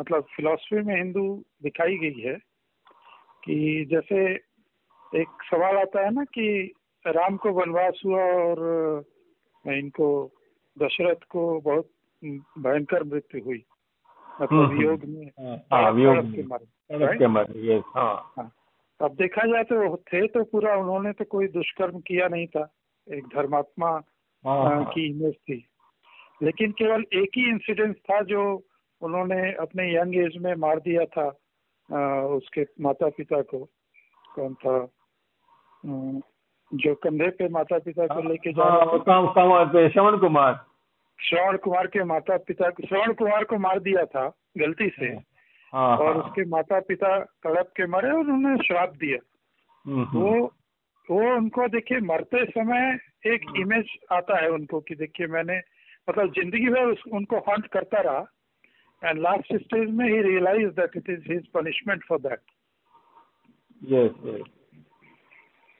मतलब 0.00 0.24
फिलॉसफी 0.36 0.76
में 0.76 0.96
हिंदू 0.96 1.44
दिखाई 1.62 1.96
गई 1.96 2.20
है 2.20 2.34
कि 3.44 3.84
जैसे 3.90 4.34
एक 5.20 5.26
सवाल 5.50 5.76
आता 5.76 6.04
है 6.04 6.10
ना 6.10 6.24
कि 6.24 6.74
राम 7.06 7.36
को 7.36 7.50
वनवास 7.50 8.02
हुआ 8.04 8.22
और 8.22 9.04
इनको 9.66 10.30
दशरथ 10.78 11.24
को 11.28 11.60
बहुत 11.60 11.90
भयंकर 12.58 13.04
मृत्यु 13.04 13.44
हुई। 13.44 13.64
मतलब 14.40 14.62
हम्म, 14.62 14.78
वियोग 14.78 15.04
में 15.04 15.26
हाँ 15.26 15.58
तड़प 15.58 15.94
वियोग 15.94 16.52
तड़प 16.52 17.18
के 17.18 17.26
में। 17.26 17.44
yes, 17.44 17.82
हाँ। 17.94 18.32
हाँ। 18.36 18.52
अब 19.00 19.14
देखा 19.14 19.42
जाए 19.46 19.62
तो 19.62 19.96
थे 19.96 20.26
तो 20.26 20.44
पूरा 20.44 20.76
उन्होंने 20.76 21.12
तो 21.12 21.24
कोई 21.24 21.48
दुष्कर्म 21.48 22.00
किया 22.00 22.28
नहीं 22.28 22.46
था। 22.46 22.74
एक 23.12 23.24
धर्मात्मा 23.24 23.90
हाँ, 24.46 24.64
हाँ। 24.64 24.84
की 24.84 25.10
इमेज 25.10 25.34
थी। 25.34 25.68
लेकिन 26.42 26.72
केवल 26.72 27.04
एक 27.12 27.30
ही 27.36 27.50
इंसिडेंट 27.50 27.96
था 27.96 28.22
जो 28.22 28.66
उन्होंने 29.02 29.52
अपने 29.52 29.94
यंग 29.96 30.16
एज 30.16 30.36
में 30.36 30.54
मार 30.54 30.80
दिया 30.80 31.04
था 31.04 31.28
अ, 31.92 32.26
उसके 32.26 32.66
माता 32.80 33.08
पिता 33.08 33.42
को। 33.42 33.68
कौन 34.34 34.54
था? 34.54 34.88
जो 36.74 36.94
कंधे 36.94 37.28
पे 37.30 37.48
माता 37.48 37.78
पिता 37.78 38.06
को 38.06 38.28
लेके 38.28 38.52
जा 38.52 38.64
हाँ, 38.64 38.80
रहा 38.80 39.88
श्रवण 39.88 40.18
कुमार। 40.18 40.64
श्रवण 41.20 41.56
कुमार 41.56 41.86
के 41.86 42.04
माता 42.04 42.36
पिता 42.36 42.70
को 42.70 42.86
श्रवण 42.86 43.12
कुमार 43.12 43.44
को 43.44 43.58
मार 43.58 43.80
दिया 43.80 44.04
था 44.04 44.36
गलती 44.58 44.88
से। 44.88 45.06
हाँ 45.72 45.96
और 45.96 46.16
हाँ। 46.16 46.24
उसके 46.24 46.44
माता 46.44 46.80
पिता 46.80 47.18
तड़प 47.24 47.72
के 47.76 47.86
मरे 47.86 48.10
और 48.10 48.18
उन्होंने 48.18 48.64
श्राप 48.64 48.90
दिया। 48.90 49.18
हम्म, 49.86 50.04
हम्म। 50.04 50.20
वो 50.20 50.54
वो 51.10 51.36
उनको 51.36 51.68
देखिए 51.68 52.00
मरते 52.00 52.44
समय 52.44 52.98
एक 53.26 53.40
इमेज 53.56 53.86
आता 54.12 54.38
है 54.38 54.50
उनको 54.50 54.80
कि 54.80 54.94
देखिए 54.94 55.26
मैंने 55.26 55.58
मतलब 56.10 56.32
ज़िंदगी 56.32 56.68
भर 56.68 56.94
उनको 57.12 57.38
हॉन्ट 57.38 57.66
करता 57.66 58.00
रहा। 58.00 58.26
एंड 59.04 59.20
लास्ट 59.20 59.56
स्टेज 59.56 59.90
में 59.90 60.06
he 60.06 60.22
realise 60.22 60.68
that 60.68 60.96
it 60.96 61.10
is 61.10 61.32
his 61.32 61.46
punishment 61.46 62.04
for 62.04 62.18
that 62.20 62.40
yes, 63.92 64.24
yes. 64.26 64.48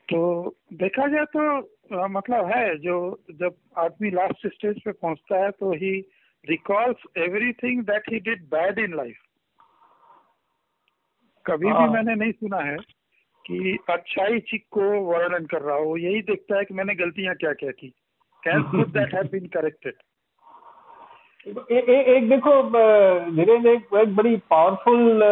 तो 0.09 0.57
देखा 0.73 1.07
जाए 1.07 1.25
तो 1.25 2.09
मतलब 2.09 2.47
है 2.47 2.79
जो 2.79 3.23
जब 3.31 3.55
आदमी 3.79 4.11
लास्ट 4.11 4.47
स्टेज 4.47 4.83
पे 4.85 4.93
पहुँचता 4.93 5.45
है 5.45 5.51
तो 5.51 5.73
he 5.73 5.91
recalls 6.49 6.97
everything 7.19 7.83
that 7.83 8.03
he 8.13 8.21
did 8.21 8.45
bad 8.45 8.79
in 8.79 8.95
life 8.95 9.17
कभी 11.47 11.67
भी 11.67 11.73
हाँ। 11.73 11.89
मैंने 11.89 12.15
नहीं 12.15 12.33
सुना 12.33 12.57
है 12.57 12.77
कि 13.47 13.79
अच्छाई 13.91 14.41
चिक 14.41 14.65
को 14.71 15.01
वर्णन 15.01 15.47
कर 15.47 15.63
रहा 15.63 15.77
हो। 15.77 15.97
यही 15.97 16.23
देखता 16.23 16.57
है 16.57 16.65
कि 16.65 16.75
मैंने 16.75 16.95
गलतियाँ 16.95 17.35
क्या 17.35 17.53
क्या 17.53 17.71
की 17.71 17.89
can 18.43 18.63
that 18.85 19.15
have 19.15 19.25
been 19.25 19.47
corrected 19.47 19.95
ए, 21.49 21.77
ए, 21.79 22.17
एक 22.17 22.29
देखो 22.29 22.63
धीरेन्द्र 23.31 23.71
एक, 23.71 23.87
एक 23.97 24.15
बड़ी 24.17 24.37
पावरफुल 24.51 25.23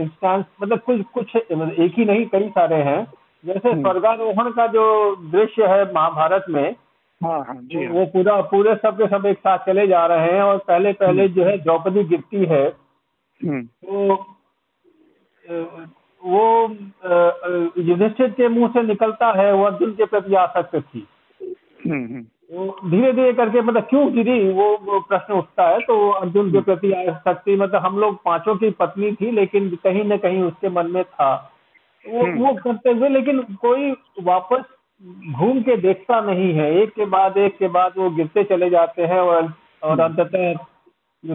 इंस्टांस 0.00 0.44
मतलब 0.62 0.78
कुछ 0.78 1.02
कुछ 1.14 1.36
मतलब 1.36 1.72
एक 1.72 1.94
ही 1.94 2.04
नहीं 2.04 2.26
कई 2.26 2.48
सारे 2.48 2.82
हैं। 2.82 3.06
जैसे 3.44 3.68
हम्म। 3.68 3.82
स्वर्गारोहण 3.82 4.50
का 4.50 4.66
जो 4.66 5.16
दृश्य 5.16 5.66
है 5.66 5.92
महाभारत 5.94 6.44
में 6.48 6.74
हाँ 7.20 7.44
हाँ 7.44 7.56
जी 7.62 7.84
हाँ। 7.84 7.92
वो 7.94 8.04
पूरा 8.06 8.40
पूरे 8.40 8.74
सब 8.74 8.96
के 8.98 9.06
सब 9.08 9.26
एक 9.26 9.38
साथ 9.38 9.58
चले 9.58 9.86
जा 9.86 10.06
रहे 10.06 10.32
हैं 10.32 10.42
और 10.42 10.58
पहले 10.58 10.92
पहले 10.92 11.28
जो 11.28 11.44
है 11.44 11.56
द्रौपदी 11.58 12.04
गिरती 12.04 12.44
है। 12.44 12.66
हम्म, 13.40 13.62
तो 13.62 14.14
वो 16.24 16.68
युधिष्ठिर 17.82 18.30
के 18.30 18.48
मुँह 18.48 18.68
से 18.68 18.82
निकलता 18.82 19.32
है 19.32 19.52
वो 19.52 19.64
अर्जुन 19.64 19.92
के 19.92 20.04
प्रति 20.04 20.34
आसक्त 20.34 20.76
थी। 20.76 21.06
धीरे 22.50 23.12
धीरे 23.12 23.32
करके 23.32 23.60
मतलब 23.60 23.82
क्यों 23.82 24.12
गिरी 24.14 24.52
वो, 24.52 24.78
वो 24.82 25.00
प्रश्न 25.00 25.34
उठता 25.34 25.68
है। 25.68 25.80
तो 25.80 26.10
अर्जुन 26.10 26.52
के 26.52 26.60
प्रति 26.60 26.92
शक्ति 27.08 27.56
मतलब 27.56 27.82
हम 27.82 27.98
लोग 27.98 28.22
पाँचों 28.24 28.56
की 28.56 28.70
पत्नी 28.70 29.12
थी 29.12 29.30
लेकिन 29.30 29.70
कहीं 29.84 30.04
ना 30.04 30.16
कहीं 30.16 30.42
उसके 30.42 30.68
मन 30.68 30.86
में 30.86 31.04
था। 31.04 31.52
वो 32.08 32.22
हम्म। 32.22 32.44
वो 32.44 32.54
करते 32.54 32.90
हुए 32.90 33.08
लेकिन 33.08 33.42
कोई 33.42 33.90
वापस 34.22 34.64
घूम 35.32 35.60
के 35.62 35.76
देखता 35.76 36.20
नहीं 36.20 36.54
है। 36.54 36.74
एक 36.74 36.90
के 36.90 37.04
बाद 37.04 37.36
एक 37.36 37.56
के 37.58 37.68
बाद 37.68 37.92
वो 37.98 38.10
गिरते 38.10 38.44
चले 38.44 38.70
जाते 38.70 39.02
हैं 39.02 39.20
और 39.20 39.52
और 39.82 40.00
हम्म। 40.00 40.04
अंततः 40.04 40.52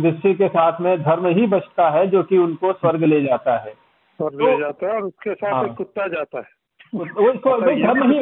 ऋषि 0.10 0.34
के 0.34 0.48
साथ 0.48 0.82
में 0.82 1.04
धर्म 1.04 1.28
ही 1.28 1.48
बचता 1.48 1.90
है 1.90 2.08
जो 2.08 2.24
कि 2.24 2.38
उनको 2.38 2.74
स्वर्ग 2.74 3.04
ले 3.04 3.22
जाता 3.22 3.58
है। 3.58 3.74
स्वर्ग 4.20 4.42
ले 4.42 4.54
तो 4.54 4.60
जाता 4.60 4.88
है 4.88 4.94
और 4.94 5.04
उसके 5.04 5.34
साथ 5.34 5.54
हाँ, 5.54 5.74
कुत्ता 5.76 6.08
जाता 6.08 6.38
है। 6.38 6.46
वो 6.96 7.04
धर्म 7.60 8.12
ही 8.12 8.22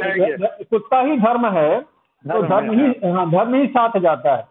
कुत्ता 0.66 1.00
ही 1.02 1.18
धर्म 1.18 1.46
है। 1.48 1.94
तो 2.28 2.42
धर्म 2.44 2.72
ही 2.72 3.12
हाँ। 3.12 3.30
धर्म 3.30 3.56
ही 3.56 3.68
साथ 3.68 4.00
जाता 4.00 4.36
है। 4.36 4.42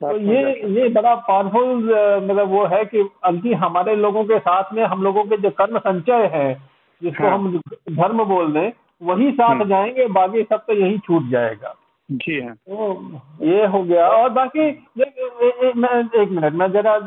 तो 0.00 0.18
ये 0.18 0.52
ये 0.80 0.88
बड़ा 0.88 1.14
पावरफुल 1.14 1.76
मतलब 2.24 2.48
वो 2.48 2.66
है 2.66 2.84
कि 2.84 3.08
अंति 3.24 3.52
हमारे 3.54 3.96
लोगों 3.96 4.24
के 4.24 4.38
साथ 4.38 4.64
में 4.72 4.84
हम 4.84 5.02
लोगों 5.02 5.24
के 5.24 5.36
जो 5.36 5.50
कर्म 5.50 5.78
संचय 5.78 6.30
है 6.32 6.62
जिसको 7.02 7.24
हाँ। 7.24 7.38
हम 7.38 7.60
धर्म 7.90 8.24
बोल 8.24 8.52
रहे 8.52 8.72
वही 9.02 9.32
साथ 9.32 9.50
हम्म। 9.50 9.64
जाएँगे 9.64 10.06
बाकी 10.06 10.42
सब 10.42 10.56
तो 10.56 10.72
यही 10.72 10.98
छूट 10.98 11.28
जाएगा। 11.28 11.74
जी 12.10 12.40
हाँ। 12.40 12.54
तो 12.54 13.02
ये 13.42 13.66
हो 13.66 13.82
गया। 13.82 14.08
और 14.08 14.30
बाकी 14.30 14.60
ए, 14.60 15.02
ए, 15.02 15.52
ए, 15.62 15.72
मैं 15.76 16.22
एक 16.22 16.28
मिनट 16.28 16.52
मैं 16.52 16.72
जरा 16.72 16.98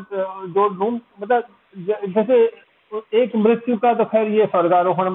जोड़ 0.48 0.72
दू? 0.72 1.00
मतलब 1.22 1.42
जैसे 2.08 2.44
एक 3.14 3.36
मृत्यु 3.36 3.76
का 3.76 3.94
तो 3.94 4.04
खैर 4.04 4.28
ये 4.28 4.46
स्वर्गारोहण 4.46 5.10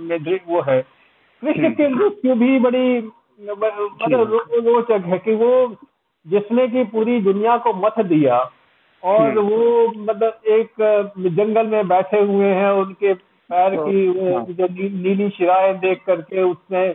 में 0.00 0.40
वो 0.48 0.60
है। 0.60 0.82
कृष्ण 1.42 1.64
हम्म। 1.64 1.74
की 1.74 1.88
मृत्यु 1.88 2.34
भी 2.34 2.58
बड़ी 2.58 3.08
मतलब 3.40 4.48
रोचक 4.66 5.06
है 5.06 5.18
कि 5.18 5.34
वो 5.34 5.52
जिसने 6.26 6.66
की 6.68 6.84
पूरी 6.84 7.20
दुनिया 7.20 7.56
को 7.58 7.72
मत 7.76 8.00
दिया 8.06 8.38
और 9.02 9.20
हम्म। 9.20 9.40
वो 9.40 9.86
मतलब 9.88 10.40
एक 10.48 10.70
जंगल 11.34 11.66
में 11.66 11.88
बैठे 11.88 12.20
हुए 12.20 12.46
हैं 12.46 12.70
उनके 12.70 13.14
पैर 13.14 13.74
हाँ, 13.74 13.86
की 13.86 14.06
हाँ। 14.06 14.44
जो 14.44 14.66
नी, 14.66 14.88
नीली 15.02 15.28
शिराएँ 15.30 15.74
देख 15.78 16.04
करके 16.06 16.42
उसने 16.42 16.88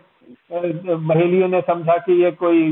महेलियों 0.96 1.48
ने 1.48 1.62
समझा 1.62 1.98
कि 1.98 2.24
ये 2.24 2.32
कोई 2.32 2.64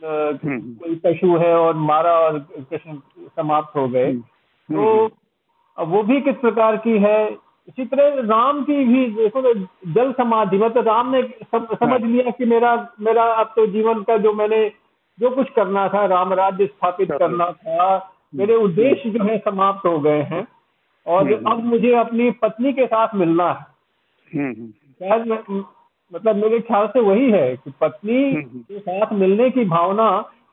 हम्म। 0.00 0.60
कोई 0.74 0.94
पशु 1.04 1.36
है 1.36 1.54
और 1.56 1.74
मारा 1.74 2.12
और 2.18 2.38
कृष्ण 2.60 2.98
समाप्त 3.36 3.76
हो 3.76 3.88
गए 3.88 4.10
हम्म। 4.10 4.76
तो 4.76 5.84
वो 5.86 6.02
भी 6.02 6.20
किस 6.20 6.36
प्रकार 6.36 6.76
की 6.76 6.98
है 6.98 7.18
इसी 7.68 7.84
तरह 7.84 8.20
राम 8.26 8.62
की 8.62 8.84
भी 8.84 9.06
देखो 9.14 9.42
तो 9.42 9.52
जल 9.92 10.12
समाधि 10.12 10.58
मतलब 10.58 10.88
राम 10.88 11.14
ने 11.14 11.22
सम, 11.22 11.64
समझ 11.64 12.00
हाँ। 12.02 12.10
लिया 12.10 12.30
कि 12.30 12.44
मेरा 12.44 12.74
मेरा 13.00 13.24
अब 13.34 13.52
तो 13.56 13.66
जीवन 13.66 14.02
का 14.02 14.16
जो 14.16 14.32
मैंने 14.32 14.66
जो 15.18 15.30
कुछ 15.30 15.50
करना 15.50 15.88
था 15.88 16.04
राम 16.06 16.32
राज्य 16.32 16.66
स्थापित 16.66 17.12
करना 17.12 17.50
था 17.52 17.88
मेरे 18.34 18.54
उद्देश्य 18.58 19.10
जो 19.10 19.24
है 19.24 19.38
समाप्त 19.38 19.86
हो 19.86 19.98
गए 20.00 20.22
हैं 20.22 20.46
और 21.06 21.22
हम्म। 21.24 21.50
अब 21.50 21.64
मुझे 21.64 21.94
अपनी 21.94 22.30
पत्नी 22.42 22.72
के 22.72 22.86
साथ 22.86 23.14
मिलना 23.14 23.48
है 23.50 23.66
हम्म, 24.32 24.52
हम्म। 24.52 24.70
शायद 25.00 25.64
मतलब 26.12 26.36
मेरे 26.36 26.60
ख्याल 26.60 26.86
से 26.86 27.00
वही 27.00 27.30
है 27.30 27.56
कि 27.56 27.72
पत्नी 27.80 28.42
के 28.42 28.78
साथ 28.78 29.12
मिलने 29.12 29.50
की 29.50 29.64
भावना 29.66 30.08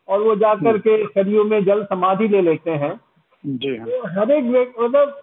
और 0.08 0.22
वो 0.22 0.36
जाकर 0.36 0.77
के 0.77 1.03
शरीर 1.05 1.43
में 1.43 1.63
जल 1.65 1.84
समाधि 1.84 2.27
ले 2.27 2.41
लेते 2.41 2.72
हैं 2.77 2.93
जी 3.43 3.75
हाँ। 3.77 3.88
तो 3.88 4.08
हर 4.10 4.32
एक 4.32 4.75
मतलब 4.79 5.20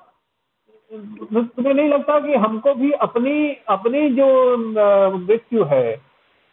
तुम्हें 0.92 1.72
नहीं 1.74 1.88
लगता 1.88 2.18
कि 2.20 2.34
हमको 2.34 2.74
भी 2.74 2.90
अपनी 3.04 3.52
अपनी 3.68 4.08
जो 4.10 4.56
मृत्यु 5.18 5.64
है 5.64 6.00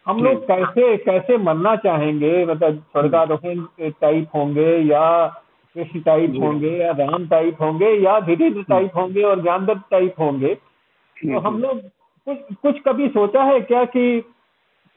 हम 0.06 0.24
लोग 0.24 0.46
कैसे 0.48 0.98
कैसे 0.98 1.38
मरना 1.38 1.76
चाहेंगे? 1.76 2.46
मतलब 2.46 2.78
स्वर्गारोहण 2.92 3.66
टाइप 4.02 4.28
होंगे 4.36 4.78
या 4.78 5.28
कृष्ण 5.76 6.02
टाइप 6.02 6.36
होंगे 6.42 6.76
या 6.78 6.92
राम 6.92 7.28
टाइप 7.28 7.62
होंगे 7.62 7.90
या 7.94 8.20
धीरे 8.20 8.50
टाइप 8.64 8.96
होंगे 8.96 9.24
और 9.24 9.42
ज्ञानदत्त 9.42 9.90
टाइप 9.92 10.20
होंगे? 10.20 10.54
तो 10.56 11.40
हम 11.40 11.60
लोग 11.62 11.82
कुछ 12.28 12.56
कुछ 12.62 12.80
कभी 12.86 13.08
सोचा 13.08 13.44
है 13.44 13.60
क्या 13.62 13.84
कि 13.86 14.22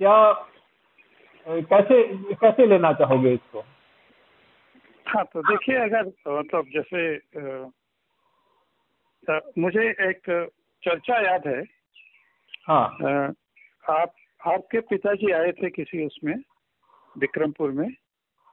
क्या 0.01 0.33
कैसे 1.47 2.03
कैसे 2.35 2.67
लेना 2.67 2.93
चाहोगे 2.93 3.33
इसको? 3.33 3.65
हाँ 5.07 5.25
तो 5.25 5.43
देखिए 5.43 5.77
अगर 5.77 6.07
मतलब 6.07 6.45
तो 6.45 6.63
जैसे 6.71 7.15
मुझे 9.59 9.89
एक 10.09 10.31
चर्चा 10.83 11.21
याद 11.21 11.47
है 11.47 11.63
हाँ 12.69 12.85
आप 13.91 14.15
आपके 14.41 14.81
पिताजी 14.81 15.33
आए 15.33 15.53
थे 15.53 15.71
किसी 15.71 16.05
उसमें 16.07 16.35
विक्रमपुर 17.17 17.71
में 17.71 17.89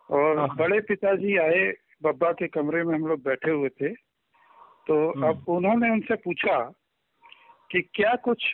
और 0.10 0.38
हाँ। 0.38 0.48
बड़े 0.56 0.80
पिताजी 0.80 1.38
आए 1.38 1.72
बब्बा 2.04 2.32
के 2.32 2.48
कमरे 2.48 2.84
में 2.84 2.94
हम 2.96 3.08
लोग 3.08 3.24
बैठे 3.24 3.52
हुए 3.52 3.70
थे 3.70 3.94
तो 4.88 4.98
हम्म। 5.10 5.28
अब 5.28 5.50
उन्होंने 5.50 5.90
उनसे 5.90 6.16
पूछा 6.16 6.58
कि 7.70 7.82
क्या 7.94 8.16
कुछ 8.16 8.54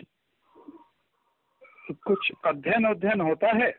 कुछ 2.04 2.32
अध्ययन 2.46 2.86
अध्ययन 2.86 3.22
होता 3.22 3.56
है 3.58 3.72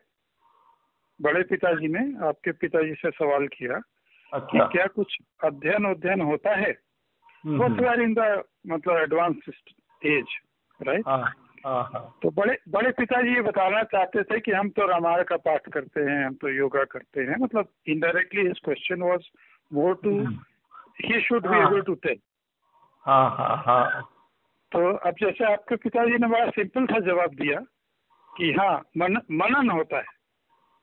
बड़े 1.20 1.42
पिताजी 1.42 1.88
ने 1.88 2.04
आपके 2.26 2.52
पिताजी 2.52 2.94
से 2.94 3.10
सवाल 3.10 3.46
किया 3.46 3.80
अच्छा। 4.32 4.46
कि 4.48 4.72
क्या 4.72 4.86
कुछ 4.86 5.16
अध्ययन 5.44 5.84
अध्ययन 5.84 6.20
होता 6.20 6.54
है 6.56 6.72
what 7.44 7.80
we 7.80 7.86
are 7.86 8.00
in 8.00 8.14
the 8.14 8.42
मतलब 8.66 8.96
एडवांस 8.96 9.50
एज 10.02 10.36
राइट 10.80 11.04
तो 12.22 12.30
बड़े 12.30 12.56
बड़े 12.68 12.90
पिताजी 12.92 13.34
ये 13.34 13.42
बताना 13.42 13.82
चाहते 13.82 14.22
थे 14.22 14.40
कि 14.40 14.52
हम 14.52 14.68
तो 14.68 14.86
रामायण 14.86 15.22
का 15.24 15.36
पाठ 15.44 15.68
करते 15.72 16.00
हैं 16.00 16.24
हम 16.26 16.34
तो 16.34 16.48
योगा 16.48 16.82
करते 16.84 17.20
हैं। 17.20 17.36
मतलब 17.40 17.68
indirectly 17.88 18.42
his 18.46 18.60
question 18.64 19.02
was 19.02 19.28
more 19.70 19.94
to 20.02 20.10
he. 21.00 21.20
Should 21.20 21.46
be 21.46 21.58
able 21.58 21.80
to 21.82 21.94
tell 22.06 22.18
तो 24.72 24.92
अब 25.08 25.14
जैसे 25.20 25.44
आपके 25.52 25.76
पिताजी 25.76 26.18
ने 26.18 26.28
बड़ा 26.28 26.50
सिंपल 26.50 26.86
सा 26.86 26.98
जवाब 27.06 27.34
दिया 27.34 27.60
कि 28.30 28.50
हाँ 28.52 28.76
मन, 28.98 29.18
मनन 29.32 29.70
होता 29.70 29.98
है। 29.98 30.04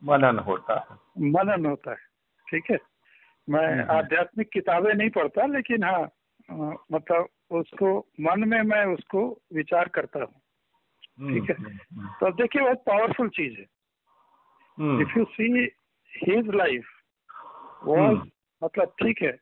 मनन 0.01 0.39
होता 0.39 0.79
है। 0.79 0.85
मनन 1.31 1.65
होता 1.65 1.91
है 1.91 1.97
ठीक 2.47 2.71
है? 2.71 2.77
मैं 3.47 3.67
हम्म। 3.67 3.91
आध्यात्मिक 3.91 4.49
किताबें 4.53 4.93
नहीं 4.93 5.09
पढ़ता 5.09 5.45
लेकिन 5.45 5.83
हाँ 5.83 6.03
मतलब 6.51 7.27
उसको 7.51 7.97
मन 8.21 8.47
में 8.49 8.61
मैं 8.63 8.85
उसको 8.85 9.21
विचार 9.53 9.87
करता 9.87 10.19
हूँ। 10.19 10.41
हम्म, 11.19 11.33
ठीक 11.33 11.49
है? 11.49 11.55
हम्म, 11.55 11.77
हम्म। 11.93 12.07
तो 12.19 12.25
अब 12.25 12.35
देखिए 12.35 12.61
बहुत 12.61 12.83
पावरफुल 12.87 13.29
चीज़ 13.29 13.53
है। 13.53 13.65
If 15.01 15.17
you 15.17 15.25
see 15.31 15.47
his 16.13 16.49
life 16.55 16.85
वो 17.83 17.97
मतलब 18.61 18.93
ठीक 19.01 19.21
है 19.21 19.37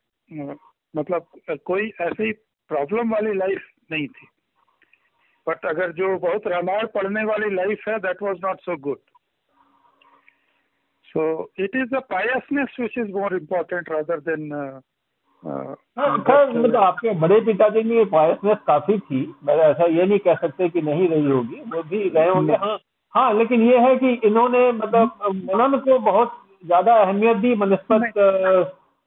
मतलब 0.93 1.27
कोई 1.65 1.91
ऐसी 2.01 2.31
प्रॉब्लम 2.69 3.11
वाली 3.13 3.33
लाइफ 3.33 3.69
नहीं 3.91 4.07
थी। 4.07 4.27
बट 5.47 5.65
अगर 5.65 5.91
जो 5.91 6.17
बहुत 6.19 6.47
रामायण 6.47 6.87
पढ़ने 6.87 7.23
वाली 7.25 7.49
लाइफ 7.55 7.87
है 7.87 7.97
that 7.99 8.21
was 8.23 8.37
not 8.45 8.61
so 8.61 8.75
good 8.77 8.99
so 11.05 11.21
it 11.59 11.75
is 11.75 11.89
the 11.89 12.01
piousness 12.09 12.75
which 12.79 12.97
is 12.97 13.11
more 13.11 13.35
important 13.35 13.89
rather 13.89 14.19
than 14.19 14.49
खैर 15.45 16.49
मतलब 16.49 16.75
आपके 16.75 17.10
बड़े 17.19 17.39
पिताजी 17.41 17.84
में 17.84 18.04
वायसनेस 18.12 18.58
काफ़ी 18.67 18.97
थी। 18.99 19.21
मैं 19.43 19.56
ऐसा 19.56 19.86
ये 19.86 20.06
नहीं 20.06 20.19
कह 20.19 20.36
सकते 20.36 20.69
कि 20.69 20.82
नहीं 20.82 21.08
रही 21.10 21.30
होगी। 21.30 21.62
वो 21.73 21.84
भी 21.84 22.08
रहे 22.10 22.30
होंगे 22.30 22.54
हाँ। 22.54 22.78
हाँ 23.13 23.34
लेकिन 23.34 23.62
ये 23.62 23.78
है 23.80 23.95
कि 23.95 24.13
इन्होंने 24.23 24.71
मतलब 24.71 25.12
मनन 25.30 25.78
को 25.78 25.99
बहुत 25.99 26.34
ज़्यादा 26.65 26.95
अहमियत 26.95 27.38
दी 27.38 27.54
बनस्पत 27.56 28.19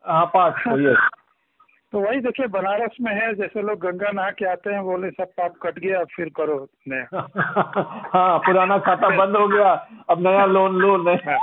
हाँ 0.05 0.25
पाठ 0.27 0.62
को 0.64 0.79
ये। 0.81 0.95
तो 1.92 2.01
वही 2.01 2.21
देखिए 2.21 2.47
बनारस 2.47 2.97
में 3.01 3.12
है 3.14 3.33
जैसे 3.35 3.62
लोग 3.62 3.79
गंगा 3.79 4.11
नहा 4.11 4.31
के 4.31 4.51
आते 4.51 4.71
हैं 4.71 4.83
बोले 4.85 5.11
सब 5.11 5.33
पाप 5.38 5.55
कट 5.62 5.79
गया 5.79 6.01
अब 6.01 6.07
फिर 6.16 6.29
करो 6.37 6.57
नया। 6.88 7.29
हाँ 8.14 8.38
पुराना 8.38 8.79
खाता 8.79 9.09
बंद 9.18 9.37
हो 9.37 9.47
गया 9.49 9.73
अब 10.11 10.27
नया 10.27 10.45
लोन 10.47 10.77
लो 10.77 10.97
नया 11.05 11.37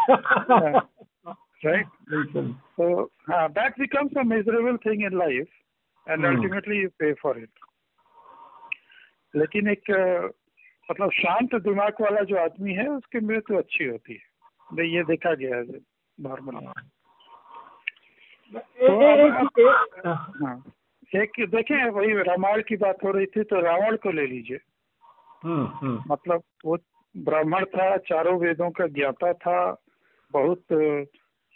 हाँ, 1.63 1.71
right? 1.71 1.85
So 2.77 3.11
uh, 3.27 3.47
that 3.55 3.77
becomes 3.77 4.11
a 4.15 4.23
miserable 4.23 4.77
thing 4.83 5.01
in 5.01 5.17
life, 5.17 5.49
and 6.07 6.21
hmm. 6.21 6.35
ultimately 6.35 6.77
you 6.77 6.91
pay 6.99 7.13
for 7.21 7.37
it. 7.37 7.49
लेकिन 9.33 9.67
एक 9.69 9.89
मतलब 10.89 11.11
शांत 11.13 11.53
दिमाग 11.63 12.01
वाला 12.01 12.21
जो 12.29 12.37
आदमी 12.43 12.73
है 12.73 12.87
उसकी 12.89 13.19
मृत्यु 13.25 13.57
अच्छी 13.57 13.85
होती 13.85 14.13
है 14.13 14.77
नहीं 14.77 14.93
ये 14.93 15.03
देखा 15.03 15.33
गया 15.33 15.57
है 15.57 15.79
नॉर्मल 16.17 16.55
तो 18.79 19.69
हाँ 20.05 20.55
एक 21.15 21.39
देखें 21.49 21.75
वही 21.89 22.13
रामायण 22.23 22.61
की 22.67 22.75
बात 22.77 23.03
हो 23.03 23.11
रही 23.11 23.25
थी 23.35 23.43
तो 23.43 23.59
रावण 23.61 23.95
को 24.03 24.11
ले 24.11 24.25
लीजिए 24.27 24.59
हम्म, 25.43 25.65
हम्म। 25.81 26.03
मतलब 26.07 26.43
वो 26.65 26.77
ब्राह्मण 27.15 27.65
था 27.65 27.95
चारों 28.09 28.39
वेदों 28.39 28.69
का 28.71 28.87
ज्ञाता 28.87 29.33
था 29.33 29.59
बहुत 30.33 30.63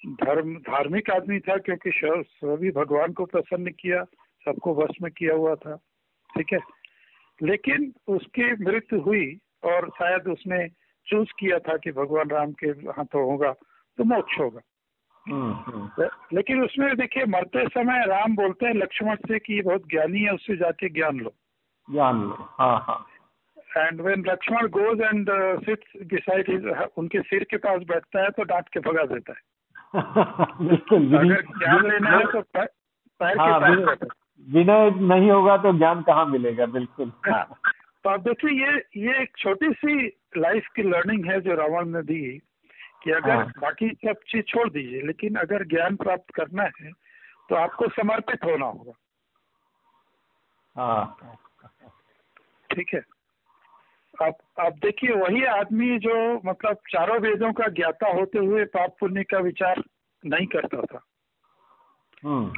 धर्म 0.05 0.55
धार्मिक 0.55 1.09
आदमी 1.09 1.39
था 1.39 1.57
क्योंकि 1.57 1.91
सभी 2.05 2.71
भगवान 2.71 3.13
को 3.13 3.25
प्रसन्न 3.25 3.67
किया 3.67 4.03
सबको 4.45 4.75
वश 4.75 4.97
में 5.01 5.11
किया 5.11 5.35
हुआ 5.35 5.55
था 5.55 5.75
ठीक 6.37 6.53
है? 6.53 6.59
लेकिन 7.43 7.93
उसकी 8.07 8.51
मृत्यु 8.63 8.99
हुई 8.99 9.39
और 9.63 9.89
शायद 9.89 10.27
उसने 10.27 10.67
चूज़ 11.07 11.29
किया 11.39 11.59
था 11.59 11.77
कि 11.77 11.91
भगवान 11.91 12.29
राम 12.29 12.51
के 12.51 12.67
हाथों 12.67 13.23
होगा 13.23 13.51
तो 13.97 14.03
मोक्ष 14.03 14.39
होगा। 14.39 14.61
हम्म, 15.27 15.53
हम्म। 15.53 16.09
लेकिन 16.33 16.63
उसमें 16.63 16.95
देखिए 16.97 17.25
मरते 17.25 17.67
समय 17.67 18.05
राम 18.05 18.35
बोलते 18.35 18.65
हैं 18.65 18.73
लक्ष्मण 18.73 19.15
से 19.15 19.39
कि 19.39 19.53
ये 19.53 19.61
बहुत 19.61 19.87
ज्ञानी 19.89 20.19
है 20.19 20.33
उससे 20.33 20.57
जाके 20.57 20.89
ज्ञान 20.89 21.17
लो। 21.17 21.33
ज्ञान 21.91 22.21
लो 22.21 22.37
हाँ 22.49 22.79
हाँ। 22.79 23.07
And 23.77 24.01
when 24.01 24.23
Lakshman 24.27 24.67
goes 24.67 25.01
and 25.01 25.29
sits 25.65 26.05
beside 26.05 26.67
उनके 26.97 27.21
सिर 27.21 27.43
के 27.43 27.57
पास 27.57 27.81
बैठता 27.81 28.21
है 28.21 28.29
तो 28.29 28.43
डांट 28.43 28.69
के 28.73 28.79
भगा 28.79 29.05
देता 29.05 29.33
है। 29.33 29.52
बिल्कुल 30.61 31.11
तो 31.11 31.17
हाँ, 33.37 33.59
विनय 34.47 34.89
नहीं 34.89 35.31
होगा 35.31 35.57
तो 35.57 35.77
ज्ञान 35.77 36.01
कहाँ 36.01 36.25
मिलेगा 36.25 36.65
बिल्कुल। 36.65 37.11
हाँ 37.27 37.43
तो 38.03 38.09
आप 38.09 38.19
देखिए 38.19 38.51
ये 38.51 38.77
ये 38.97 39.21
एक 39.21 39.37
छोटी 39.37 39.71
सी 39.73 40.07
लाइफ 40.37 40.67
की 40.75 40.83
लर्निंग 40.83 41.25
है 41.25 41.39
जो 41.41 41.53
रावण 41.53 41.85
ने 41.85 42.01
दी 42.01 42.39
कि 43.03 43.11
अगर 43.11 43.35
हाँ। 43.35 43.45
बाकी 43.45 43.89
सब 43.89 44.19
चीज़ 44.27 44.43
छोड़ 44.43 44.69
दीजिए 44.69 45.01
लेकिन 45.01 45.35
अगर 45.35 45.63
ज्ञान 45.63 45.95
प्राप्त 45.95 46.33
करना 46.35 46.63
है 46.63 46.91
तो 47.49 47.55
आपको 47.55 47.87
समर्पित 47.87 48.43
होना 48.43 48.65
होगा। 48.65 48.93
हाँ। 50.77 51.17
ठीक 52.69 52.93
है? 52.93 53.01
अब 54.21 54.35
अब 54.59 54.73
देखिए 54.73 55.15
वही 55.15 55.43
आदमी 55.43 55.97
जो 55.99 56.15
मतलब 56.45 56.77
चारों 56.89 57.19
वेदों 57.19 57.51
का 57.53 57.67
ज्ञाता 57.67 58.11
होते 58.11 58.39
हुए 58.39 58.65
पाप 58.65 58.95
पुण्य 58.99 59.23
का 59.23 59.39
विचार 59.39 59.81
नहीं 60.23 60.47
करता 60.47 60.81
था। 60.81 61.01
हम्म 62.23 62.53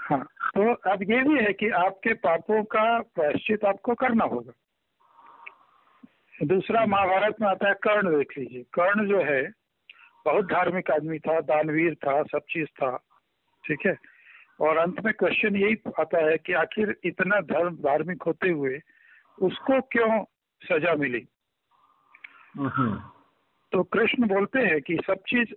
हाँ 0.00 0.22
तो 0.54 0.74
अब 0.90 1.02
ये 1.02 1.22
भी 1.22 1.44
है 1.44 1.52
कि 1.52 1.68
आपके 1.78 2.14
पापों 2.14 2.62
का 2.64 2.84
प्रायश्चित 3.00 3.64
आपको 3.64 3.94
करना 3.94 4.24
होगा। 4.24 4.52
दूसरा 6.46 6.84
महाभारत 6.86 7.36
में 7.40 7.48
आता 7.48 7.68
है 7.68 7.74
कर्ण 7.74 8.16
देख 8.16 8.38
लीजिए। 8.38 8.62
कर्ण 8.74 9.08
जो 9.08 9.22
है 9.22 9.42
बहुत 10.24 10.44
धार्मिक 10.44 10.90
आदमी 10.90 11.18
था 11.18 11.40
दानवीर 11.40 11.94
था 11.94 12.22
सब 12.22 12.42
चीज़ 12.50 12.68
था 12.80 12.96
ठीक 13.64 13.86
है? 13.86 13.96
और 14.60 14.76
अंत 14.76 15.04
में 15.04 15.12
क्वेश्चन 15.14 15.56
यही 15.56 15.76
आता 16.00 16.24
है 16.26 16.36
कि 16.38 16.52
आखिर 16.52 16.96
इतना 17.04 17.40
धर्म 17.50 17.76
धार्मिक 17.76 18.22
होते 18.22 18.48
हुए 18.50 18.80
उसको 19.38 19.80
क्यों 19.92 20.24
सजा 20.62 20.94
मिली। 20.94 21.26
हम्म। 22.56 22.94
तो 23.72 23.82
कृष्ण 23.82 24.26
बोलते 24.28 24.58
हैं 24.58 24.80
कि 24.82 24.96
सब 25.06 25.22
चीज़ 25.28 25.52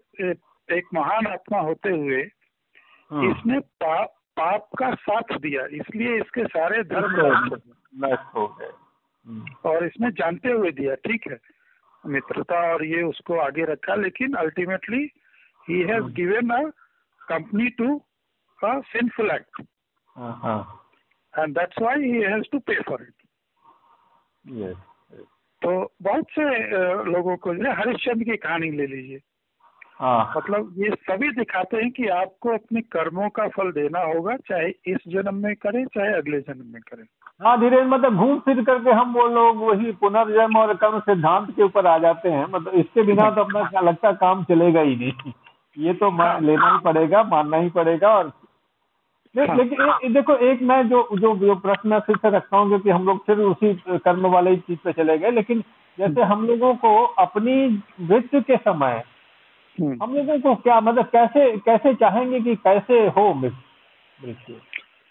एक 0.70 0.88
महान 0.94 1.28
आत्मा 1.28 1.60
होते 1.60 1.90
हुए 1.90 2.22
हम्म। 3.12 3.32
इसने 3.32 3.60
पाप 3.60 4.18
पाप 4.38 4.70
का 4.78 4.94
साथ 4.96 5.38
दिया। 5.40 5.66
इसलिए 5.72 6.20
इसके 6.20 6.44
सारे 6.48 6.84
धर्म 6.84 7.16
हो 7.22 7.30
गए। 7.30 8.14
हो 8.36 8.46
हम्म, 9.26 9.46
और 9.66 9.86
इसने 9.86 10.12
जानते 10.12 10.52
हुए 10.52 10.72
दिया 10.72 10.96
ठीक 11.08 11.28
है। 11.32 11.38
मित्रता 12.04 12.60
और 12.74 12.84
ये 12.86 13.02
उसको 13.04 13.38
आगे 13.40 13.66
रखा 13.66 13.96
लेकिन 13.96 14.34
ultimately 14.36 15.04
he 15.68 15.82
has 15.82 16.04
given 16.14 16.50
a 16.50 16.62
company 17.22 17.70
to 17.80 17.98
a 18.60 18.80
sinful 18.88 19.32
act 19.32 19.62
हाँ 20.16 20.40
हाँ। 20.44 20.62
And 21.34 21.54
that's 21.58 21.82
why 21.82 22.04
he 22.04 22.22
has 22.24 22.50
to 22.52 22.60
pay 22.60 22.80
for 22.82 23.02
it 23.02 23.14
yes 24.46 24.78
तो 25.62 25.94
बहुत 26.02 26.24
से 26.24 26.68
लोगों 27.12 27.38
को 27.38 27.56
जो 27.56 27.64
है 27.64 27.76
हरिश्चंद्र 27.76 28.24
की 28.24 28.38
कहानी 28.38 28.72
ले 28.72 28.88
लीजिए। 28.88 29.20
हाँ। 30.00 30.34
मतलब 30.38 30.74
ये 30.78 30.96
सभी 30.96 31.30
दिखाते 31.30 31.78
हैं 31.78 31.92
कि 31.92 32.08
आपको 32.08 32.50
अपने 32.50 32.82
कर्मों 32.82 33.30
का 33.30 33.48
फल 33.48 33.72
देना 33.72 34.00
होगा 34.00 34.36
चाहे 34.36 34.70
इस 34.70 34.98
जन्म 35.08 35.36
में 35.36 35.56
करें 35.56 35.86
चाहे 35.86 36.14
अगले 36.14 36.40
जन्म 36.40 36.74
में 36.74 36.82
करें। 36.82 37.04
हाँ 37.42 37.60
धीरे 37.60 37.82
मतलब 37.82 38.16
घूम 38.16 38.40
फिर 38.40 38.64
करके 38.64 38.92
हम 38.92 39.14
वो 39.14 39.28
लोग 39.28 39.58
वही 39.58 39.92
पुनर्जन्म 39.92 40.58
और 40.58 40.74
कर्म 40.74 41.00
सिद्धांत 41.00 41.56
के 41.56 41.64
ऊपर 41.64 41.86
आ 41.86 41.98
जाते 41.98 42.30
हैं। 42.30 42.46
मतलब 42.46 42.74
इसके 42.74 43.04
बिना 43.04 43.32
तो 43.32 43.42
अपना 43.42 43.64
क्या 43.64 43.82
लगता 43.82 44.12
काम 44.12 44.44
चलेगा 44.44 44.82
ही 44.82 44.96
नहीं। 44.96 45.34
ये 45.78 45.94
तो 45.94 46.12
मा- 46.12 46.42
लेना 46.42 46.74
ही 46.74 46.80
पड़ेगा 46.80 47.24
मानना 47.24 47.58
ही 47.58 47.70
पड़ेगा 47.70 48.16
और 48.16 48.32
हाँ। 49.36 49.56
लेकिन 49.58 50.14
देखो 50.14 50.36
एक 50.46 50.62
मैं 50.62 50.82
जो 50.90 51.08
जो 51.14 51.36
जो 51.38 51.56
प्रश्न 51.58 51.90
मैं 51.90 52.00
फिर 52.00 52.16
से 52.18 52.30
रखता 52.30 52.58
हूँ 52.58 52.68
क्योंकि 52.70 52.90
हम 52.90 53.06
लोग 53.06 53.26
फिर 53.26 53.38
उसी 53.42 53.74
कर्म 53.88 54.26
वाले 54.28 54.56
चीज़ 54.58 54.80
पे 54.80 54.94
चले 54.94 55.18
गए 55.18 55.32
लेकिन 55.32 55.64
जैसे 55.98 56.22
हम 56.24 56.46
लोगों 56.48 56.74
को 56.76 56.92
अपनी 57.20 57.56
मृत्यु 58.02 58.42
के 58.42 58.58
समय 58.58 59.04
हम्म। 59.78 59.98
हम 60.04 60.16
लोगों 60.16 60.40
को 60.40 60.56
क्या 60.62 60.80
मतलब 60.80 61.06
कैसे 61.06 61.52
कैसे 61.60 61.94
चाहेंगे 61.94 62.40
कि 62.40 62.56
कैसे 62.64 63.06
हो 63.10 63.34
मृत्यु 63.36 64.56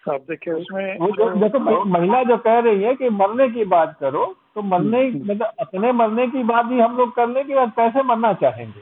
अब 0.04 0.24
देखिए 0.28 0.54
उसमें 0.54 1.40
देखो 1.40 1.84
महिला 1.86 2.22
जो 2.22 2.36
कह 2.38 2.58
रही 2.58 2.82
है 2.82 2.94
कि 2.94 3.08
मरने 3.12 3.48
की 3.48 3.64
बात 3.72 3.96
करो 4.00 4.24
तो 4.54 4.62
मरने 4.64 5.02
हम्म। 5.02 5.30
मतलब 5.30 5.52
अपने 5.60 5.92
मरने 5.92 6.26
की 6.26 6.42
बात 6.44 6.66
भी 6.66 6.80
हम 6.80 6.96
लोग 6.96 7.14
करने 7.16 7.44
के 7.44 7.54
बाद 7.54 7.72
कैसे 7.76 8.02
मरना 8.02 8.32
चाहेंगे 8.42 8.80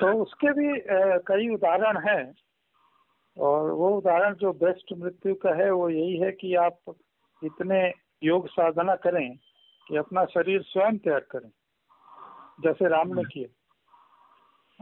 तो 0.00 0.12
उसके 0.22 0.52
भी 0.52 0.80
कई 1.26 1.48
उदाहरण 1.48 1.98
हैं 1.98 2.22
और 3.38 3.70
वो 3.70 3.90
उदाहरण 3.90 4.34
जो 4.34 4.52
बेस्ट 4.52 4.94
मृत्यु 4.98 5.34
का 5.34 5.54
है 5.54 5.70
वो 5.70 5.88
यही 5.88 6.16
है 6.16 6.32
कि 6.32 6.54
आप 6.54 6.76
इतने 7.44 7.92
योग 8.22 8.48
साधना 8.48 8.94
करें 8.94 9.36
कि 9.88 9.96
अपना 9.96 10.24
शरीर 10.24 10.62
स्वयं 10.62 10.98
त्याग 10.98 11.22
करें। 11.30 11.50
जैसे 12.62 12.88
राम 12.88 13.08
ने 13.08 13.22
किया। 13.22 13.56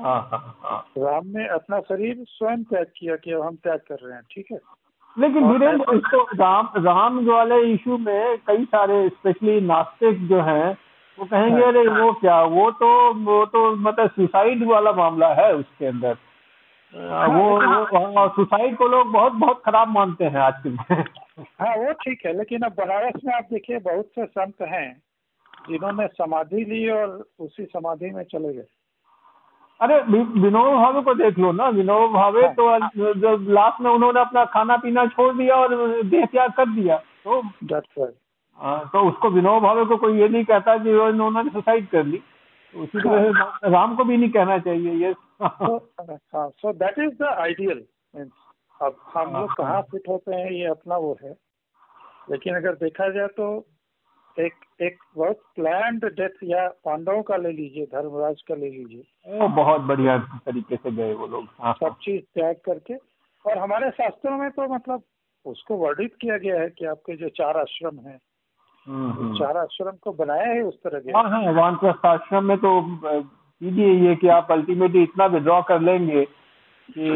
हाँ 0.02 0.28
हाँ 0.32 0.58
हाँ। 0.62 0.92
राम 0.98 1.26
ने 1.26 1.48
अपना 1.48 1.80
शरीर 1.80 2.24
स्वयं 2.28 2.62
त्याग 2.64 2.86
किया 2.96 3.16
कि 3.16 3.32
अब 3.32 3.42
हम 3.42 3.56
त्याग 3.56 3.78
कर 3.78 3.94
रहे 3.94 4.14
हैं 4.14 4.22
ठीक 4.32 4.46
है? 4.52 4.58
लेकिन 5.18 5.44
वीरेंद्र 5.44 5.94
इसको 5.94 6.22
राम 6.22 6.68
राम 6.76 7.26
वाले 7.28 7.60
इशू 7.60 7.98
में 7.98 8.38
कई 8.38 8.64
सारे 8.64 9.08
स्पेशली 9.08 9.60
नास्तिक 9.60 10.28
जो 10.28 10.40
हैं 10.40 10.78
वो 11.18 11.24
कहेंगे। 11.24 11.62
अरे 11.62 11.86
वो 11.88 12.12
क्या? 12.12 12.42
वो 12.42 12.70
तो 12.70 13.14
वो 13.14 13.46
तो 13.46 13.76
मतलब 13.76 14.10
सुसाइड 14.10 14.66
वाला 14.66 14.92
मामला 14.92 15.34
है 15.34 15.54
उसके 15.54 15.86
अंदर। 15.86 16.16
वो 16.94 17.42
वो 17.92 18.28
सुसाइड 18.36 18.76
को 18.76 18.86
लोग 18.88 19.10
बहुत 19.12 19.32
बहुत 19.40 19.62
खराब 19.66 19.88
मानते 19.88 20.24
हैं 20.24 20.40
आजकल 20.40 20.70
में 20.70 21.04
हाँ 21.60 21.74
वो 21.76 21.92
ठीक 22.02 22.24
है 22.26 22.36
लेकिन 22.38 22.62
अब 22.62 22.72
बनारस 22.78 23.20
में 23.24 23.34
आप 23.34 23.48
देखिए 23.52 23.78
बहुत 23.78 24.06
से 24.14 24.26
संत 24.26 24.62
हैं 24.62 24.88
जिन्होंने 25.68 26.06
समाधि 26.08 26.64
ली 26.64 26.88
और 26.90 27.08
उसी 27.38 27.64
समाधि 27.64 28.10
में 28.10 28.22
चले 28.24 28.52
गए। 28.54 28.66
अरे 29.80 30.00
विनोद 30.40 30.74
भावे 30.74 31.00
को 31.02 31.14
देख 31.14 31.38
लो 31.38 31.52
ना। 31.52 31.68
विनोद 31.68 32.10
भावे 32.10 32.42
हाँ। 32.42 32.54
तो 32.54 33.12
जब 33.14 33.46
लास्ट 33.50 33.80
में 33.80 33.90
उन्होंने 33.90 34.20
अपना 34.20 34.44
खाना 34.54 34.76
पीना 34.76 35.06
छोड़ 35.06 35.32
दिया 35.36 35.56
और 35.56 36.02
देह 36.02 36.24
त्याग 36.24 36.52
कर 36.52 36.68
दिया 36.70 36.96
तो 36.96 37.40
आ, 38.58 38.78
तो 38.84 39.08
उसको 39.08 39.30
विनोद 39.30 39.62
भावे 39.62 39.84
को 39.84 39.96
कोई 39.96 40.20
ये 40.20 40.28
नहीं 40.28 40.44
कहता 40.44 40.76
कि 40.78 40.92
उन्होंने 40.92 41.50
सुसाइड 41.50 41.88
कर 41.88 42.04
ली। 42.04 42.22
उसी 42.74 42.98
तरह 42.98 43.68
राम 43.70 43.94
को 43.96 44.04
भी 44.04 44.16
नहीं 44.16 44.30
कहना 44.30 44.58
चाहिए 44.58 44.92
ये 45.04 45.14
हाँ 45.42 46.48
so 46.50 46.72
that 46.72 46.98
is 46.98 47.18
the 47.18 47.22
ideal 47.22 47.84
अब 48.82 48.96
हम 49.14 49.32
लोग 49.32 49.52
कहाँ 49.54 49.80
फिट 49.82 50.08
होते 50.08 50.34
हैं 50.34 50.50
ये 50.50 50.66
अपना 50.66 50.96
वो 50.96 51.16
है। 51.22 51.30
लेकिन 52.30 52.54
अगर 52.56 52.74
देखा 52.74 53.08
जाए 53.10 53.26
तो 53.26 53.66
एक 54.40 54.54
एक 54.82 54.98
बहुत 55.16 55.40
प्लान्ड 55.56 56.04
डेथ 56.04 56.42
या 56.44 56.68
पांडवों 56.84 57.22
का 57.22 57.36
ले 57.36 57.52
लीजिए 57.52 57.86
धर्मराज 57.86 58.42
का 58.48 58.54
ले 58.54 58.70
लीजिए। 58.70 59.38
वो 59.38 59.48
बहुत 59.48 59.80
बढ़िया 59.80 60.18
तरीके 60.46 60.76
से 60.76 60.90
गए 60.90 61.14
वो 61.14 61.26
लोग। 61.26 61.44
हाँ। 61.58 61.74
सब 61.74 61.94
चीज़ 62.02 62.22
त्याग 62.34 62.56
करके। 62.64 62.94
और 63.44 63.58
हमारे 63.58 63.90
शास्त्रों 63.90 64.38
में 64.38 64.50
तो 64.50 64.68
मतलब 64.74 65.02
उसको 65.44 65.76
वर्णित 65.76 66.14
किया 66.20 66.38
गया 66.38 66.60
है 66.60 66.70
कि 66.70 66.84
आपके 66.84 67.16
जो 67.16 67.28
चार 67.28 67.56
आश्रम 67.56 67.98
हैं 67.98 68.18
हम्म, 68.86 69.10
हम्म। 69.12 69.38
चार 69.38 69.56
आश्रम 69.56 69.96
को 70.02 70.12
बनाया 70.12 70.46
है 70.46 70.62
उस 70.62 70.82
तरह 70.82 71.00
के। 71.00 71.10
हाँ 71.10 71.30
हाँ 71.30 71.52
वानप्रस्थ 71.52 72.06
आश्रम 72.06 72.44
में 72.44 72.56
तो 72.58 72.80
कीजिए 73.60 73.92
ये 74.06 74.14
कि 74.16 74.28
आप 74.30 74.52
अल्टीमेटली 74.52 75.02
इतना 75.02 75.26
विड्रॉ 75.26 75.60
कर 75.68 75.80
लेंगे 75.80 76.24
कि 76.88 77.08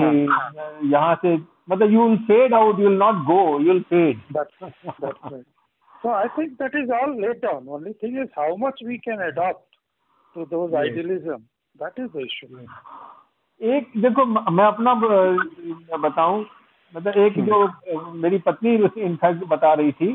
यहाँ 0.92 1.14
से 1.16 1.35
मतलब 1.70 1.92
you 1.92 2.09
will 2.09 2.16
fade 2.28 2.55
out 2.55 2.78
you 2.81 2.88
will 2.88 2.98
not 2.98 3.24
go 3.26 3.40
you 3.61 3.72
will 3.72 3.83
fade 3.90 4.20
That's 4.33 4.72
that's 5.00 5.33
right. 5.33 5.44
So 6.05 6.11
I 6.12 6.24
think 6.37 6.55
that 6.59 6.72
is 6.74 6.88
all 6.90 7.12
laid 7.16 7.40
down. 7.42 7.68
Only 7.68 7.92
thing 7.94 8.16
is 8.16 8.31
how 8.37 8.48
much 8.57 8.81
we 8.85 8.96
can 9.00 9.20
adopt 9.22 9.76
to 10.37 10.46
those 10.46 10.72
Yes. 10.72 10.81
idealism. 10.81 11.44
That 11.76 12.00
is 12.05 12.09
the 12.11 12.22
issue. 12.22 12.48
एक 13.61 13.92
देखो 13.96 14.24
मैं 14.26 14.64
अपना 14.64 14.94
बताऊँ 15.98 16.44
मतलब 16.94 17.16
एक 17.18 17.38
जो 17.44 17.59
मेरी 18.16 18.38
पत्नी 18.46 18.74
इनफैक्ट 19.02 19.44
बता 19.48 19.72
रही 19.74 19.92
थी 19.92 20.12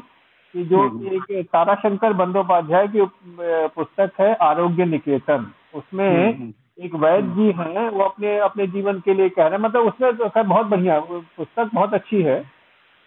कि 0.53 0.63
जो 0.65 0.81
हम्म। 0.81 1.13
एक 1.13 1.47
ताराशंकर 1.53 2.13
बंदोपाध्याय 2.15 2.87
की 2.87 3.05
पुस्तक 3.75 4.19
है 4.19 4.33
आरोग्य 4.43 4.85
निकेतन 4.85 5.51
उसमें 5.73 6.33
हम्म। 6.33 6.53
एक 6.77 6.95
वैद्य 6.95 7.27
जी 7.35 7.51
हैं 7.57 7.89
वो 7.89 8.03
अपने 8.03 8.37
अपने 8.39 8.67
जीवन 8.67 8.99
के 8.99 9.13
लिए 9.13 9.29
कह 9.29 9.43
रहे 9.43 9.51
हैं। 9.51 9.63
मतलब 9.63 9.87
उसमें 9.87 10.15
तो 10.17 10.29
खैर 10.29 10.43
बहुत 10.43 10.65
बढ़िया 10.65 10.99
पुस्तक 11.09 11.69
बहुत 11.73 11.93
अच्छी 11.93 12.21
है। 12.21 12.39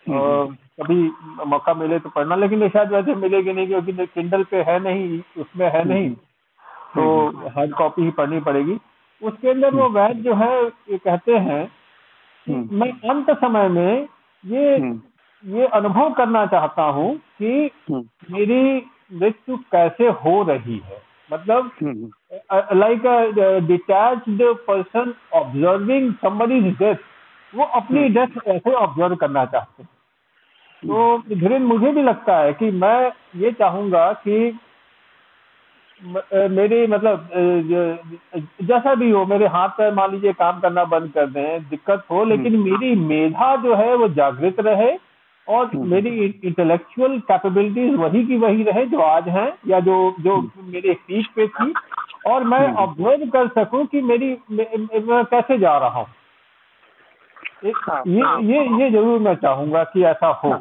और 0.06 0.46
कभी 0.80 1.02
मौका 1.46 1.74
मिले 1.74 1.98
तो 1.98 2.08
पढ़ना 2.08 2.36
लेकिन 2.36 2.62
ये 2.62 2.68
शायद 2.68 2.92
वैसे 2.92 3.14
मिलेगी 3.14 3.52
नहीं 3.52 3.66
क्योंकि 3.66 4.06
किंडल 4.06 4.44
पे 4.44 4.62
है 4.62 4.78
नहीं 4.82 5.20
उसमें 5.38 5.66
है 5.72 5.84
नहीं 5.88 6.10
तो 6.94 7.48
हार्ड 7.48 7.74
कॉपी 7.74 8.02
ही 8.02 8.10
पढ़नी 8.10 8.40
पड़ेगी। 8.40 8.78
उसके 9.22 9.50
अंदर 9.50 9.74
वो 9.74 9.88
वैद्य 9.88 10.22
जो 10.22 10.34
है 10.34 10.54
ये 10.64 10.98
कहते 10.98 11.36
हैं 11.38 11.66
कि 12.46 12.52
हम्म। 12.52 12.80
मैं 12.80 12.90
अंत 13.10 13.30
समय 13.40 13.68
में 13.68 14.08
ये 14.44 14.76
हम्म। 14.76 15.00
ये 15.56 15.66
अनुभव 15.66 16.12
करना 16.12 16.44
चाहता 16.46 16.82
हूँ 16.82 17.14
कि 17.38 17.70
हम्म। 17.90 18.34
मेरी 18.34 18.82
मृत्यु 19.12 19.56
कैसे 19.72 20.08
हो 20.24 20.42
रही 20.42 20.80
है। 20.86 21.02
मतलब 21.30 21.70
हम्म, 21.82 22.10
like 22.78 23.02
detached 23.66 24.42
person 24.66 25.14
observing 25.34 26.12
somebody's 26.14 26.64
death 26.78 27.08
वो 27.54 27.64
अपनी 27.64 28.08
डेथ 28.08 28.48
ऐसे 28.48 28.72
ऑब्ज़र्व 28.72 29.14
करना 29.16 29.44
चाहते 29.44 29.82
हैं। 29.82 29.88
तो 30.82 31.18
धीरेन 31.34 31.62
मुझे 31.62 31.92
भी 31.92 32.02
लगता 32.02 32.38
है 32.38 32.52
कि 32.52 32.70
मैं 32.70 33.12
ये 33.36 33.52
चाहूँगा 33.52 34.12
कि 34.12 34.58
मेरी 36.50 36.86
मतलब 36.86 37.28
जैसा 38.62 38.94
भी 38.94 39.10
हो 39.10 39.24
मेरे 39.26 39.46
हाथ 39.46 39.68
पैर 39.68 39.92
मान 39.94 40.10
लीजिए 40.12 40.32
काम 40.32 40.60
करना 40.60 40.84
बंद 40.84 41.12
कर 41.12 41.26
दें 41.26 41.68
दिक्कत 41.68 42.04
हो 42.10 42.24
लेकिन 42.24 42.56
मेरी 42.58 42.94
मेधा 42.96 43.54
जो 43.56 43.74
है 43.74 43.94
वो 43.94 44.08
जागृत 44.08 44.60
रहे 44.60 44.90
और 45.48 45.66
हम्म। 45.66 45.88
मेरी 45.90 46.10
इंटेलेक्चुअल 46.44 47.18
कैपेबिलिटीज 47.20 47.94
वही 47.94 48.24
की 48.26 48.36
वही 48.36 48.62
रहे 48.62 48.84
जो 48.86 49.00
आज 49.00 49.28
हैं 49.28 49.48
या 49.66 49.80
जो 49.80 49.96
जो 50.20 50.40
मेरी 50.66 50.94
पीक 51.06 51.26
पे 51.36 51.46
थी 51.48 51.72
और 52.26 52.44
मैं 52.44 52.58
हम्म। 52.58 52.76
ऑब्ज़र्व 52.76 53.28
कर 53.30 53.48
सकूँ 53.54 53.84
कि 53.86 54.02
मेरी 54.02 54.32
मैं 54.50 55.24
कैसे 55.24 55.58
जा 55.58 55.76
रहा 55.78 56.00
हूँ 56.00 56.06
हाँ। 57.78 58.02
ये 58.06 58.44
ये 58.44 58.60
ये 58.80 58.90
ज़रूर 58.90 59.18
मैं 59.20 59.34
चाहूँगा 59.36 59.82
कि 59.84 60.04
ऐसा 60.04 60.28
हो 60.44 60.54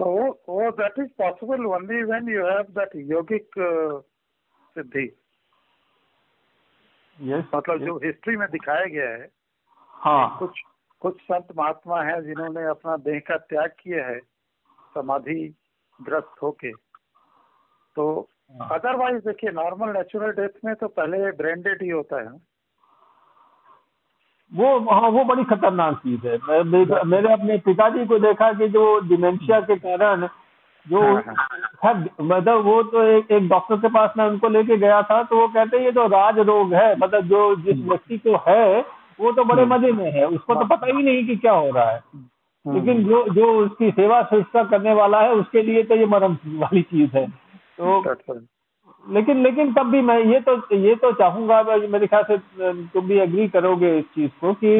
तो 0.00 0.06
oh, 0.48 0.70
that 0.72 0.94
is 0.96 1.08
possible 1.14 1.66
only 1.68 2.04
when 2.04 2.28
you 2.28 2.44
have 2.44 2.68
that 2.72 2.94
yogic 3.06 3.58
uh, 3.60 4.00
siddhi. 4.76 5.08
Yes 7.18 7.44
मतलब 7.54 7.84
जो 7.84 7.96
हिस्ट्री 8.04 8.36
में 8.36 8.46
दिखाया 8.50 8.84
गया 8.84 9.08
है 9.08 9.28
हाँ 9.94 10.36
कुछ 10.38 10.60
कुछ 11.00 11.20
संत 11.20 11.46
महात्मा 11.58 12.02
हैं 12.02 12.22
जिन्होंने 12.22 12.64
अपना 12.64 12.96
देह 12.96 13.18
का 13.18 13.36
त्याग 13.36 13.70
किया 13.70 14.06
है 14.06 14.18
समाधि 14.94 15.54
ग्रस्त 16.02 16.42
होके। 16.42 16.72
तो 17.96 18.28
हाँ। 18.60 18.68
अदरवाइज़ 18.78 19.16
देखिए 19.16 19.50
नॉर्मल 19.50 19.88
नेचुरल 19.90 20.30
डेथ 20.32 20.58
में 20.64 20.74
तो 20.74 20.88
पहले 20.88 21.32
ब्रेन 21.32 21.60
डेड 21.60 21.82
ही 21.82 21.88
होता 21.88 22.20
है 22.20 22.28
वो 24.54 24.90
हाँ 24.90 25.10
वो 25.10 25.24
बड़ी 25.24 25.44
खतरनाक 25.44 25.96
चीज़ 25.96 26.26
है। 26.26 26.38
मैं- 26.62 27.04
मेरे 27.04 27.32
अपने 27.32 27.58
पिताजी 27.58 28.06
को 28.06 28.18
देखा 28.18 28.52
कि 28.52 28.68
जो 28.68 29.00
डिमेंशिया 29.00 29.60
के 29.60 29.76
कारण 29.76 30.28
जो 30.88 31.02
हाँ, 31.02 31.34
हाँ। 31.82 32.04
मतलब 32.20 32.60
वो 32.60 32.82
तो 32.82 33.02
एक 33.02 33.30
एक 33.30 33.48
डॉक्टर 33.48 33.76
के 33.76 33.88
पास 33.88 34.12
मैं 34.16 34.24
उनको 34.24 34.48
लेके 34.48 34.76
गया 34.76 35.02
था 35.02 35.22
तो 35.22 35.40
वो 35.40 35.48
कहते 35.48 35.76
हैं 35.76 35.84
ये 35.84 35.92
तो 35.92 36.06
राज 36.06 36.38
रोग 36.38 36.74
है। 36.74 36.96
मतलब 36.96 37.20
जो 37.20 37.56
जिस 37.56 37.76
व्यक्ति 37.76 38.18
को 38.18 38.44
है 38.48 38.82
वो 39.20 39.32
तो 39.32 39.44
बड़े 39.44 39.64
मज़े 39.66 39.92
में 39.92 40.10
है 40.12 40.26
उसको 40.26 40.54
तो 40.54 40.64
पता 40.66 40.86
ही 40.86 41.02
नहीं 41.02 41.26
कि 41.26 41.36
क्या 41.36 41.52
हो 41.52 41.70
रहा 41.70 41.90
है। 41.90 42.00
लेकिन 42.64 43.04
जो 43.04 43.22
जो 43.34 43.52
उसकी 43.58 43.90
सेवा 43.90 44.22
शुश्रूषा 44.22 44.62
करने 44.70 44.94
वाला 44.94 45.20
है 45.20 45.34
उसके 45.34 45.62
लिए 45.62 45.82
तो 45.82 45.96
ये 45.96 46.06
मरम 46.06 46.36
वाली 46.58 46.82
चीज़ 46.84 47.16
है। 47.16 47.26
तो 47.26 48.00
लेकिन 49.06 49.42
लेकिन 49.42 49.72
तब 49.74 49.90
भी 49.90 50.00
मैं 50.02 50.18
ये 50.24 50.40
तो 50.40 50.56
ये 50.76 50.94
तो 50.94 51.12
चाहूँगा 51.18 51.62
मेरे 51.62 52.06
ख्याल 52.06 52.24
से 52.24 52.36
तुम 52.92 53.06
भी 53.08 53.18
एग्री 53.20 53.48
करोगे 53.48 53.96
इस 53.98 54.04
चीज़ 54.14 54.30
को 54.40 54.52
कि 54.54 54.72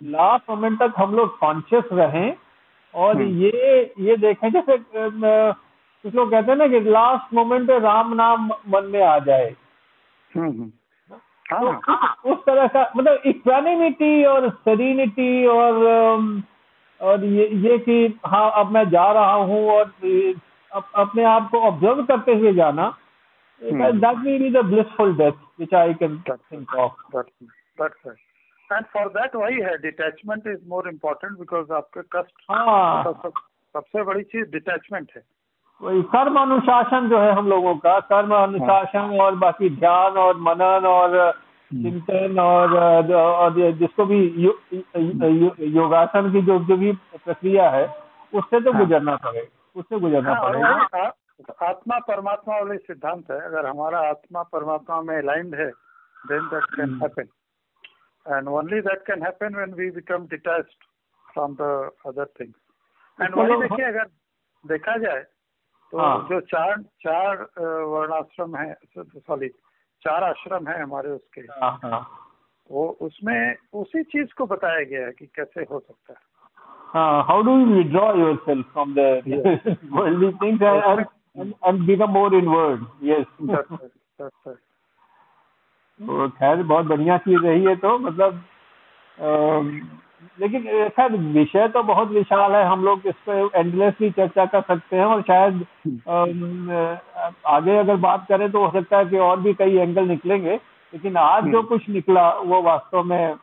लास्ट 0.00 0.50
मोमेंट 0.50 0.78
तक 0.78 0.94
हम 0.98 1.14
लोग 1.14 1.38
कॉन्शियस 1.38 1.84
रहें 1.92 2.34
और 2.94 3.16
हम्म। 3.16 3.36
ये 3.38 3.92
ये 4.00 4.16
देखें 4.16 4.50
जैसे 4.50 4.76
कुछ 6.04 6.14
लोग 6.14 6.30
कहते 6.30 6.50
हैं 6.50 6.58
ना 6.58 6.66
कि 6.68 6.80
लास्ट 6.80 7.34
मोमेंट 7.34 7.66
पे 7.68 7.78
राम 7.80 8.14
नाम 8.14 8.50
मन 8.68 8.90
में 8.92 9.02
आ 9.02 9.18
जाए। 9.20 9.54
तो 11.52 11.70
हाँ 11.70 12.16
उस, 12.24 12.38
तरह 12.38 12.66
का 12.66 12.92
मतलब 12.96 13.22
इक्वानिमिटी 13.26 14.24
और 14.24 14.50
सेरिनिटी 14.50 15.46
और 15.46 15.74
और 17.00 17.24
ये 17.24 17.48
ये 17.48 17.78
कि 17.78 18.20
हाँ 18.26 18.52
अब 18.54 18.70
मैं 18.70 18.90
जा 18.90 19.12
रहा 19.12 19.32
हूँ 19.32 19.70
और 19.70 19.84
अप, 20.72 20.90
अपने 20.94 21.24
आप 21.24 21.48
को 21.50 21.60
ऑब्ज़र्व 21.60 22.02
करते 22.04 22.34
हुए 22.34 22.52
जाना। 22.52 22.98
That 23.62 24.16
will 24.18 24.38
be 24.38 24.50
the 24.50 24.56
blissful 24.56 25.16
death 25.16 25.32
which 25.32 25.74
I 25.74 25.94
can 25.94 26.22
think 26.30 26.74
of 26.74 26.92
that's 27.80 28.06
right. 28.06 28.18
And 28.70 28.86
for 28.92 29.36
वही 29.36 29.54
है 29.54 29.78
detachment 29.78 30.46
is 30.46 30.68
more 30.68 30.88
important 30.88 31.38
because 31.38 31.72
आपके 31.72 32.00
कष्ट 32.02 32.32
हाँ। 32.50 33.04
सबसे 33.04 34.02
बड़ी 34.02 34.22
चीज़ 34.22 34.50
डिटैचमेंट 34.50 35.12
है। 35.16 35.22
वही 35.80 36.02
कर्म 36.04 36.38
अनुशासन 36.38 37.08
जो 37.08 37.18
है 37.20 37.32
हम 37.32 37.48
लोगों 37.48 37.74
का 37.78 37.98
कर्म 38.06 38.34
अनुशासन 38.34 39.18
और 39.20 39.34
बाकी 39.36 39.68
ध्यान 39.76 40.16
और 40.18 40.36
मनन 40.40 40.86
और 40.86 41.14
चिंतन 41.70 42.38
और 42.40 42.74
और 43.14 43.60
जिसको 43.74 44.04
भी 44.06 44.18
यो, 44.38 44.52
यो, 44.72 45.54
योगासन 45.70 46.32
की 46.32 46.42
जो 46.42 46.58
जो 46.64 46.76
भी 46.76 46.92
प्रक्रिया 47.14 47.70
है 47.70 47.86
उससे 48.32 48.60
तो 48.60 48.72
हाँ। 48.72 48.80
गुजरना 48.80 49.16
पड़ेगा 49.16 49.46
उससे 49.76 49.98
गुजरना 49.98 50.34
हाँ, 50.34 50.42
पड़ेगा 50.42 51.12
आत्मा 51.62 51.98
परमात्मा 52.00 52.54
वाले 52.56 52.76
सिद्धांत 52.78 53.30
है 53.30 53.40
अगर 53.42 53.66
हमारा 53.66 54.00
आत्मा 54.08 54.42
परमात्मा 54.50 55.00
में 55.02 55.16
अलाइंड 55.16 55.54
है 55.54 55.70
then 56.24 56.48
that 56.48 56.64
can 56.66 56.84
hmm. 56.84 57.02
Happen 57.02 57.28
and 58.26 58.48
only 58.50 58.80
that 58.82 59.06
can 59.06 59.22
happen 59.22 59.54
when 59.54 59.74
we 59.74 59.90
become 59.92 60.26
detached 60.26 60.86
from 61.26 61.54
the 61.54 61.90
other 62.06 62.26
things 62.40 62.56
and 63.18 63.34
वही 63.34 63.60
देखिए 63.60 63.86
अगर 63.86 64.08
देखा 64.64 64.96
जाए 64.96 65.24
तो 65.92 65.98
जो 66.28 66.40
चार 66.40 66.82
चार 67.02 67.42
वर्णाश्रम 67.84 68.56
है 68.56 68.74
सॉरी 68.98 69.48
चार 70.02 70.24
आश्रम 70.24 70.68
है 70.68 70.82
हमारे 70.82 71.10
उसके। 71.10 71.42
वो 72.70 72.82
उसमें 73.00 73.56
उसी 73.72 74.02
चीज़ 74.02 74.34
को 74.38 74.46
बताया 74.46 74.82
गया 74.84 75.06
है 75.06 75.12
कि 75.12 75.26
कैसे 75.26 75.60
हो 75.70 75.78
सकता 75.78 76.12
है। 76.12 76.20
How 77.22 77.42
do 77.42 77.52
you 77.58 77.66
withdraw 77.66 78.04
yourself 78.36 78.66
from 78.72 78.94
worldly 78.94 80.32
things 80.32 80.62
and 80.62 81.52
and 81.64 81.86
become 81.86 82.10
more 82.10 82.34
in 82.34 82.48
world 82.48 82.82
खैर 86.32 86.62
बहुत 86.62 86.86
बढ़िया 86.86 87.16
चीज़ 87.18 87.40
रही 87.40 87.64
है 87.64 87.76
तो 87.76 87.98
मतलब 87.98 88.42
लेकिन 90.40 90.88
खैर 90.90 91.12
विषय 91.12 91.68
तो 91.68 91.82
बहुत 91.82 92.08
विशाल 92.10 92.52
है। 92.52 92.64
हम 92.66 92.84
लोग 92.84 93.06
इस 93.06 93.14
पर 93.28 93.50
एंडलेसली 93.56 94.10
चर्चा 94.10 94.44
कर 94.46 94.60
सकते 94.62 94.96
हैं 94.96 95.04
और 95.06 95.22
शायद 95.22 95.66
आगे 97.46 97.76
अगर 97.78 97.96
बात 97.98 98.26
करें 98.28 98.50
तो 98.52 98.64
हो 98.64 98.70
सकता 98.72 98.98
है 98.98 99.04
कि 99.06 99.18
और 99.18 99.40
भी 99.40 99.54
कई 99.54 99.76
एंगल 99.76 100.08
निकलेंगे। 100.08 100.54
लेकिन 100.92 101.16
आज 101.16 101.50
जो 101.52 101.62
कुछ 101.64 101.88
निकला 101.88 102.28
वो 102.32 102.62
वास्तव 102.62 103.02
में 103.04 103.34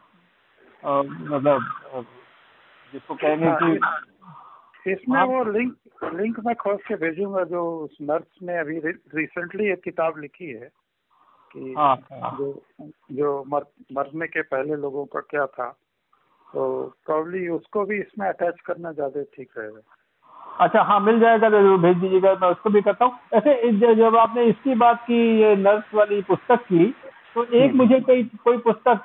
मतलब 0.83 2.05
जिसको 2.93 3.15
कहेंगे 3.15 3.47
हाँ, 3.47 3.57
कि 4.83 4.91
इसमें 4.91 5.21
वो 5.23 5.43
लिंक 5.51 5.75
लिंक 6.13 6.39
मैं 6.45 6.55
खोज 6.55 6.79
के 6.87 6.95
भेजूँगा 6.95 7.43
जो 7.43 7.63
उस 7.77 7.97
नर्स 8.01 8.43
ने 8.43 8.57
अभी 8.57 8.79
रिसेंटली 8.79 9.71
एक 9.71 9.81
किताब 9.83 10.19
लिखी 10.19 10.47
है 10.47 10.69
कि 11.55 11.73
हाँ 11.77 11.95
हाँ। 12.11 12.35
जो 12.37 12.51
जो 13.11 13.43
मर, 13.47 13.65
मरने 13.93 14.27
के 14.27 14.41
पहले 14.43 14.75
लोगों 14.75 15.05
का 15.05 15.19
क्या 15.29 15.45
था। 15.45 15.67
तो 16.55 16.65
प्रॉब्ली 17.05 17.47
उसको 17.49 17.83
भी 17.85 17.99
इसमें 17.99 18.27
अटैच 18.27 18.59
करना 18.65 18.91
ज़्यादा 18.91 19.23
ठीक 19.35 19.49
रहेगा। 19.57 19.81
अच्छा 20.59 20.81
हाँ 20.81 20.99
मिल 20.99 21.19
जाएगा 21.19 21.49
तो 21.49 21.59
ज़रूर 21.59 21.79
भेज 21.79 21.97
दीजिएगा 21.97 22.33
मैं 22.41 22.49
उसको 22.49 22.69
भी 22.69 22.81
करता 22.81 23.05
हूँ। 23.05 23.13
ऐसे 23.33 23.95
जब 23.95 24.15
आपने 24.17 24.43
इसकी 24.45 24.75
बात 24.75 25.01
की 25.07 25.17
ये 25.41 25.55
नर्स 25.57 25.93
वाली 25.95 26.21
पुस्तक 26.21 26.63
की 26.63 26.85
तो 27.35 27.43
एक 27.45 27.63
हम्म। 27.63 27.77
मुझे 27.77 27.99
कोई 28.01 28.23
कोई 28.43 28.57
पुस्तक 28.59 29.01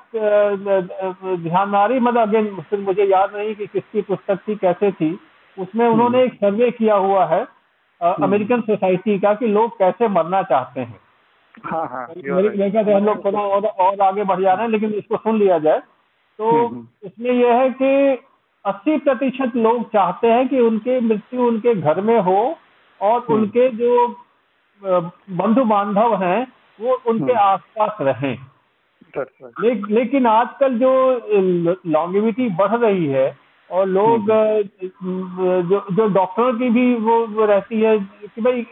ध्यान 1.43 1.69
में 1.69 1.79
आ 1.79 1.85
रही? 1.87 2.01
मतलब 2.01 2.29
अगेन 2.29 2.61
फिर 2.71 2.81
मुझे 2.81 3.05
याद 3.05 3.37
नहीं 3.37 3.55
कि 3.55 3.67
किसकी 3.67 4.03
पुस्तक 4.05 4.39
थी 4.49 4.57
कैसे 4.57 4.91
थी। 4.93 5.19
उसमें 5.57 5.87
उन्होंने 5.89 6.23
एक 6.25 6.35
सर्वे 6.37 6.71
किया 6.73 6.95
हुआ 6.97 7.25
है 7.27 7.47
अमेरिकन 8.01 8.61
सोसाइटी 8.63 9.19
का 9.19 9.35
कि 9.35 9.47
लोग 9.49 9.79
कैसे 9.79 10.09
मरना 10.11 10.43
चाहते 10.45 10.81
हैं। 10.81 11.01
हाँ 11.65 11.87
हाँ 11.89 12.07
हम 12.07 13.05
लोग 13.05 13.25
थोड़ा 13.25 13.41
और, 13.41 13.67
और 13.67 14.01
आगे 14.03 14.25
बढ़ 14.25 14.41
जा 14.41 14.53
रहे 14.53 14.63
हैं 14.63 14.71
लेकिन 14.71 14.95
इसको 14.95 15.17
सुन 15.19 15.39
लिया 15.39 15.59
जाए। 15.61 15.81
तो 16.41 16.51
हम्म। 16.51 16.87
इसमें 17.07 17.31
यह 17.31 17.55
है 17.55 17.71
कि 17.73 17.89
80 18.65 18.99
प्रतिशत 18.99 19.57
लोग 19.57 19.83
चाहते 19.89 20.29
हैं 20.29 20.47
कि 20.49 20.61
उनकी 20.61 20.99
मृत्यु 21.01 21.47
उनके 21.47 21.75
घर 21.75 22.01
में 22.01 22.19
हो 22.21 22.39
और 23.01 23.19
हम्म। 23.19 23.35
उनके 23.35 23.69
जो 23.69 24.07
बंधु 24.83 25.65
बांधव 25.65 26.17
हैं 26.23 26.47
वो 26.79 26.95
उनके 27.07 27.33
हम्म। 27.33 27.43
आसपास 27.43 27.97
रहें 28.01 28.37
ले, 29.15 29.75
लेकिन 29.95 30.27
आजकल 30.27 30.79
जो 30.79 30.93
लॉन्गिविटी 31.87 32.49
बढ़ 32.57 32.77
रही 32.77 33.07
है 33.07 33.29
और 33.71 33.87
लोग 33.89 34.31
जो 35.69 35.85
जो 35.93 36.07
डॉक्टरों 36.09 36.53
की 36.53 36.69
भी 36.71 36.95
वो, 36.95 37.27
वो 37.27 37.45
रहती 37.45 37.81
है 37.81 37.99
कि 37.99 38.41
भाई 38.41 38.63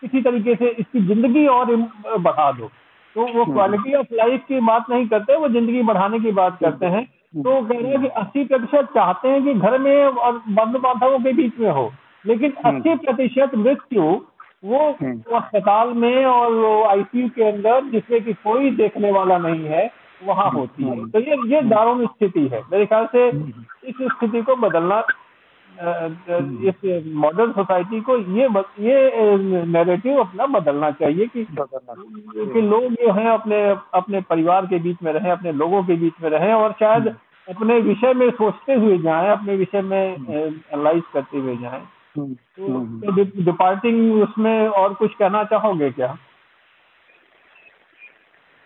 किसी 0.00 0.22
तरीके 0.22 0.54
से 0.54 0.68
इसकी 0.70 1.00
ज़िंदगी 1.06 1.46
और 1.48 1.76
बढ़ा 2.20 2.50
दो 2.52 2.70
तो 3.16 3.26
वो 3.32 3.44
क्वालिटी 3.44 3.94
ऑफ़ 3.94 4.14
लाइफ 4.14 4.44
की 4.48 4.60
बात 4.62 4.90
नहीं 4.90 5.06
करते 5.08 5.36
वो 5.36 5.48
ज़िंदगी 5.48 5.82
बढ़ाने 5.82 6.18
की 6.20 6.32
बात 6.32 6.58
करते 6.60 6.86
हैं। 6.86 7.04
तो 7.36 7.60
कह 7.62 7.78
रहे 7.78 7.90
हैं 7.90 8.00
कि 8.00 8.08
अस्सी 8.20 8.44
प्रतिशत 8.44 8.88
चाहते 8.94 9.28
हैं 9.28 9.42
कि 9.44 9.54
घर 9.56 9.78
में 9.78 10.04
और 10.04 10.42
बंधु 10.50 10.78
बांधवों 10.78 11.18
के 11.18 11.32
बीच 11.32 11.58
में 11.58 11.70
हो 11.70 11.90
लेकिन 12.24 12.52
अस्सी 12.64 12.94
प्रतिशत 12.96 13.54
मृत्यु 13.56 14.02
वो 14.64 14.78
हम्म। 15.00 15.36
अस्पताल 15.36 15.88
में 15.94 16.24
और 16.24 16.52
वो 16.54 16.82
आईसीयू 16.84 17.28
के 17.28 17.44
अंदर 17.44 17.88
जिसमें 17.90 18.22
कि 18.24 18.32
कोई 18.44 18.70
देखने 18.76 19.10
वाला 19.12 19.38
नहीं 19.38 19.64
है 19.66 19.90
वहाँ 20.20 20.50
होती 20.50 20.84
है। 20.84 20.96
तो 21.10 21.20
ये 21.20 21.36
ये 21.46 21.62
दारुण 21.68 22.04
स्थिति 22.06 22.46
है। 22.48 22.60
मेरे 22.72 22.86
ख्याल 22.86 23.06
से 23.06 23.26
इस 23.88 23.94
स्थिति 24.12 24.42
को 24.42 24.56
बदलना 24.56 25.02
इस 25.80 27.02
मॉडर्न 27.06 27.52
सोसाइटी 27.52 28.00
को 28.00 28.16
ये 28.18 28.48
ये 28.80 29.36
नैरेटिव 29.64 30.18
अपना 30.18 30.46
बदलना 30.46 30.90
चाहिए 30.90 31.26
कि 31.26 31.46
कि 31.50 32.60
लोग 32.60 32.92
जो 32.92 33.12
हैं 33.12 33.26
अपने 33.26 33.76
अपने 33.94 34.20
परिवार 34.20 34.66
के 34.66 34.78
बीच 34.78 34.96
में 35.02 35.12
रहें 35.12 35.30
अपने 35.30 35.52
लोगों 35.52 35.82
के 35.84 35.96
बीच 35.96 36.12
में 36.22 36.30
रहें 36.30 36.52
और 36.54 36.72
शायद 36.72 37.08
हम्म। 37.08 37.54
अपने 37.54 37.78
विषय 37.80 38.14
में 38.14 38.30
सोचते 38.30 38.74
हुए 38.74 38.98
जाएँ 38.98 39.30
अपने 39.30 39.56
विषय 39.56 39.80
में 39.82 40.16
एनालाइज 40.16 41.02
करते 41.12 41.38
हुए 41.38 41.56
जाएँ। 41.56 41.88
हम्म। 42.18 42.34
तो 43.00 43.42
डिपार्टिंग 43.42 44.22
उसमें 44.22 44.68
और 44.68 44.94
कुछ 44.94 45.14
कहना 45.14 45.44
चाहोगे 45.44 45.90
क्या? 45.90 46.16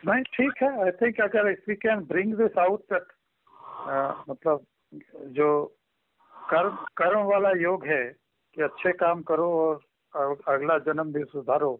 नहीं 0.07 0.23
ठीक 0.23 0.53
है। 0.63 0.85
आई 0.85 0.91
थिंक 0.91 1.21
अगर 1.21 1.51
if 1.51 1.59
we 1.69 1.75
can 1.75 1.97
bring 1.97 2.35
this 2.35 2.59
out 2.59 3.03
मतलब 4.31 4.61
जो 5.27 5.76
कर्म 6.51 6.77
कर्म 6.97 7.21
वाला 7.23 7.51
योग 7.61 7.85
है 7.87 8.05
कि 8.57 8.63
अच्छे 8.63 8.93
काम 8.93 9.23
करो 9.23 9.49
और 10.15 10.37
अगला 10.49 10.79
जन्म 10.79 11.13
भी 11.13 11.23
सुधारो। 11.25 11.79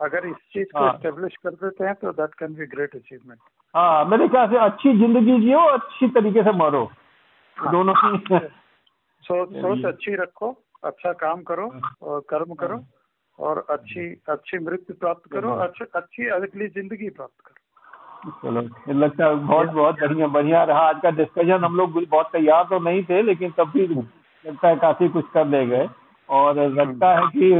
अगर 0.00 0.26
इस 0.26 0.36
चीज़ 0.52 0.68
को 0.68 0.88
स्टेब्लिश 0.98 1.34
हाँ। 1.34 1.50
कर 1.50 1.56
देते 1.64 1.84
हैं 1.84 1.94
तो 1.94 2.12
that 2.12 2.34
can 2.34 2.54
be 2.54 2.66
great 2.66 2.94
achievement 2.96 3.38
हाँ 3.74 4.04
मेरे 4.04 4.28
ख्याल 4.28 4.48
से 4.48 4.58
अच्छी 4.58 4.92
ज़िंदगी 4.98 5.38
जियो 5.40 5.60
अच्छी 5.68 6.08
तरीके 6.08 6.42
से 6.42 6.52
मरो। 6.52 6.84
हाँ। 7.56 7.72
दोनों 7.72 7.94
की 7.94 8.38
सोच 9.24 9.52
सोच 9.52 9.84
अच्छी 9.84 10.14
रखो 10.14 10.50
अच्छा 10.84 11.12
काम 11.12 11.42
करो 11.42 11.68
हाँ। 11.68 11.94
और 12.02 12.20
कर्म 12.30 12.54
करो 12.54 12.80
और 13.38 13.66
अच्छी 13.70 14.06
अच्छी 14.28 14.58
मृत्यु 14.58 14.96
प्राप्त 14.96 15.32
करो 15.32 15.52
अच्छी 15.56 15.84
अच्छी 15.94 16.28
अगली 16.28 16.68
ज़िंदगी 16.68 17.08
प्राप्त 17.10 17.40
करो। 17.46 17.61
चलो 18.24 18.60
लगता 18.94 19.26
है 19.26 19.34
बहुत 19.36 19.68
बहुत 19.68 20.00
बढ़िया 20.00 20.26
बढ़िया 20.28 20.62
रहा। 20.64 20.80
आज 20.88 21.00
का 21.02 21.10
डिस्कशन 21.12 21.64
हम 21.64 21.76
लोग 21.76 22.02
बहुत 22.04 22.28
तैयार 22.32 22.64
तो 22.64 22.78
नहीं 22.80 23.02
थे 23.04 23.22
लेकिन 23.22 23.50
तब 23.50 23.70
भी 23.70 23.86
लगता 23.86 24.68
है 24.68 24.76
काफ़ी 24.76 25.08
कुछ 25.08 25.24
कर 25.34 25.46
ले 25.46 25.66
गए। 25.66 25.88
और 26.28 26.58
लगता 26.70 27.14
है 27.16 27.26
कि 27.28 27.52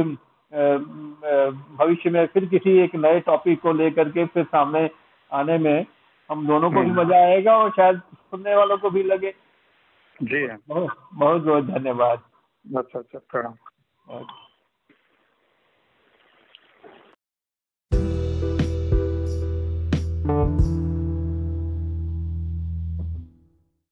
भविष्य 1.79 2.09
में 2.09 2.25
फिर 2.27 2.45
किसी 2.45 2.77
एक 2.79 2.95
नए 2.95 3.19
टॉपिक 3.19 3.61
को 3.61 3.73
लेकर 3.73 4.09
के 4.09 4.25
फिर 4.25 4.43
सामने 4.45 4.89
आने 5.31 5.57
में 5.57 5.85
हम 6.29 6.45
दोनों 6.47 6.71
को 6.71 6.81
भी 6.81 6.89
हम्म। 6.89 7.01
मज़ा 7.01 7.17
आएगा 7.17 7.57
और 7.57 7.69
शायद 7.71 8.01
सुनने 8.31 8.55
वालों 8.55 8.77
को 8.77 8.89
भी 8.89 9.03
लगे। 9.03 9.33
जी। 10.19 10.47
बहुत 10.47 11.43
बहुत 11.43 11.63
धन्यवाद। 11.65 12.19
अच्छा 12.65 12.99
अच्छा 12.99 13.19
प्रणाम। 13.31 14.25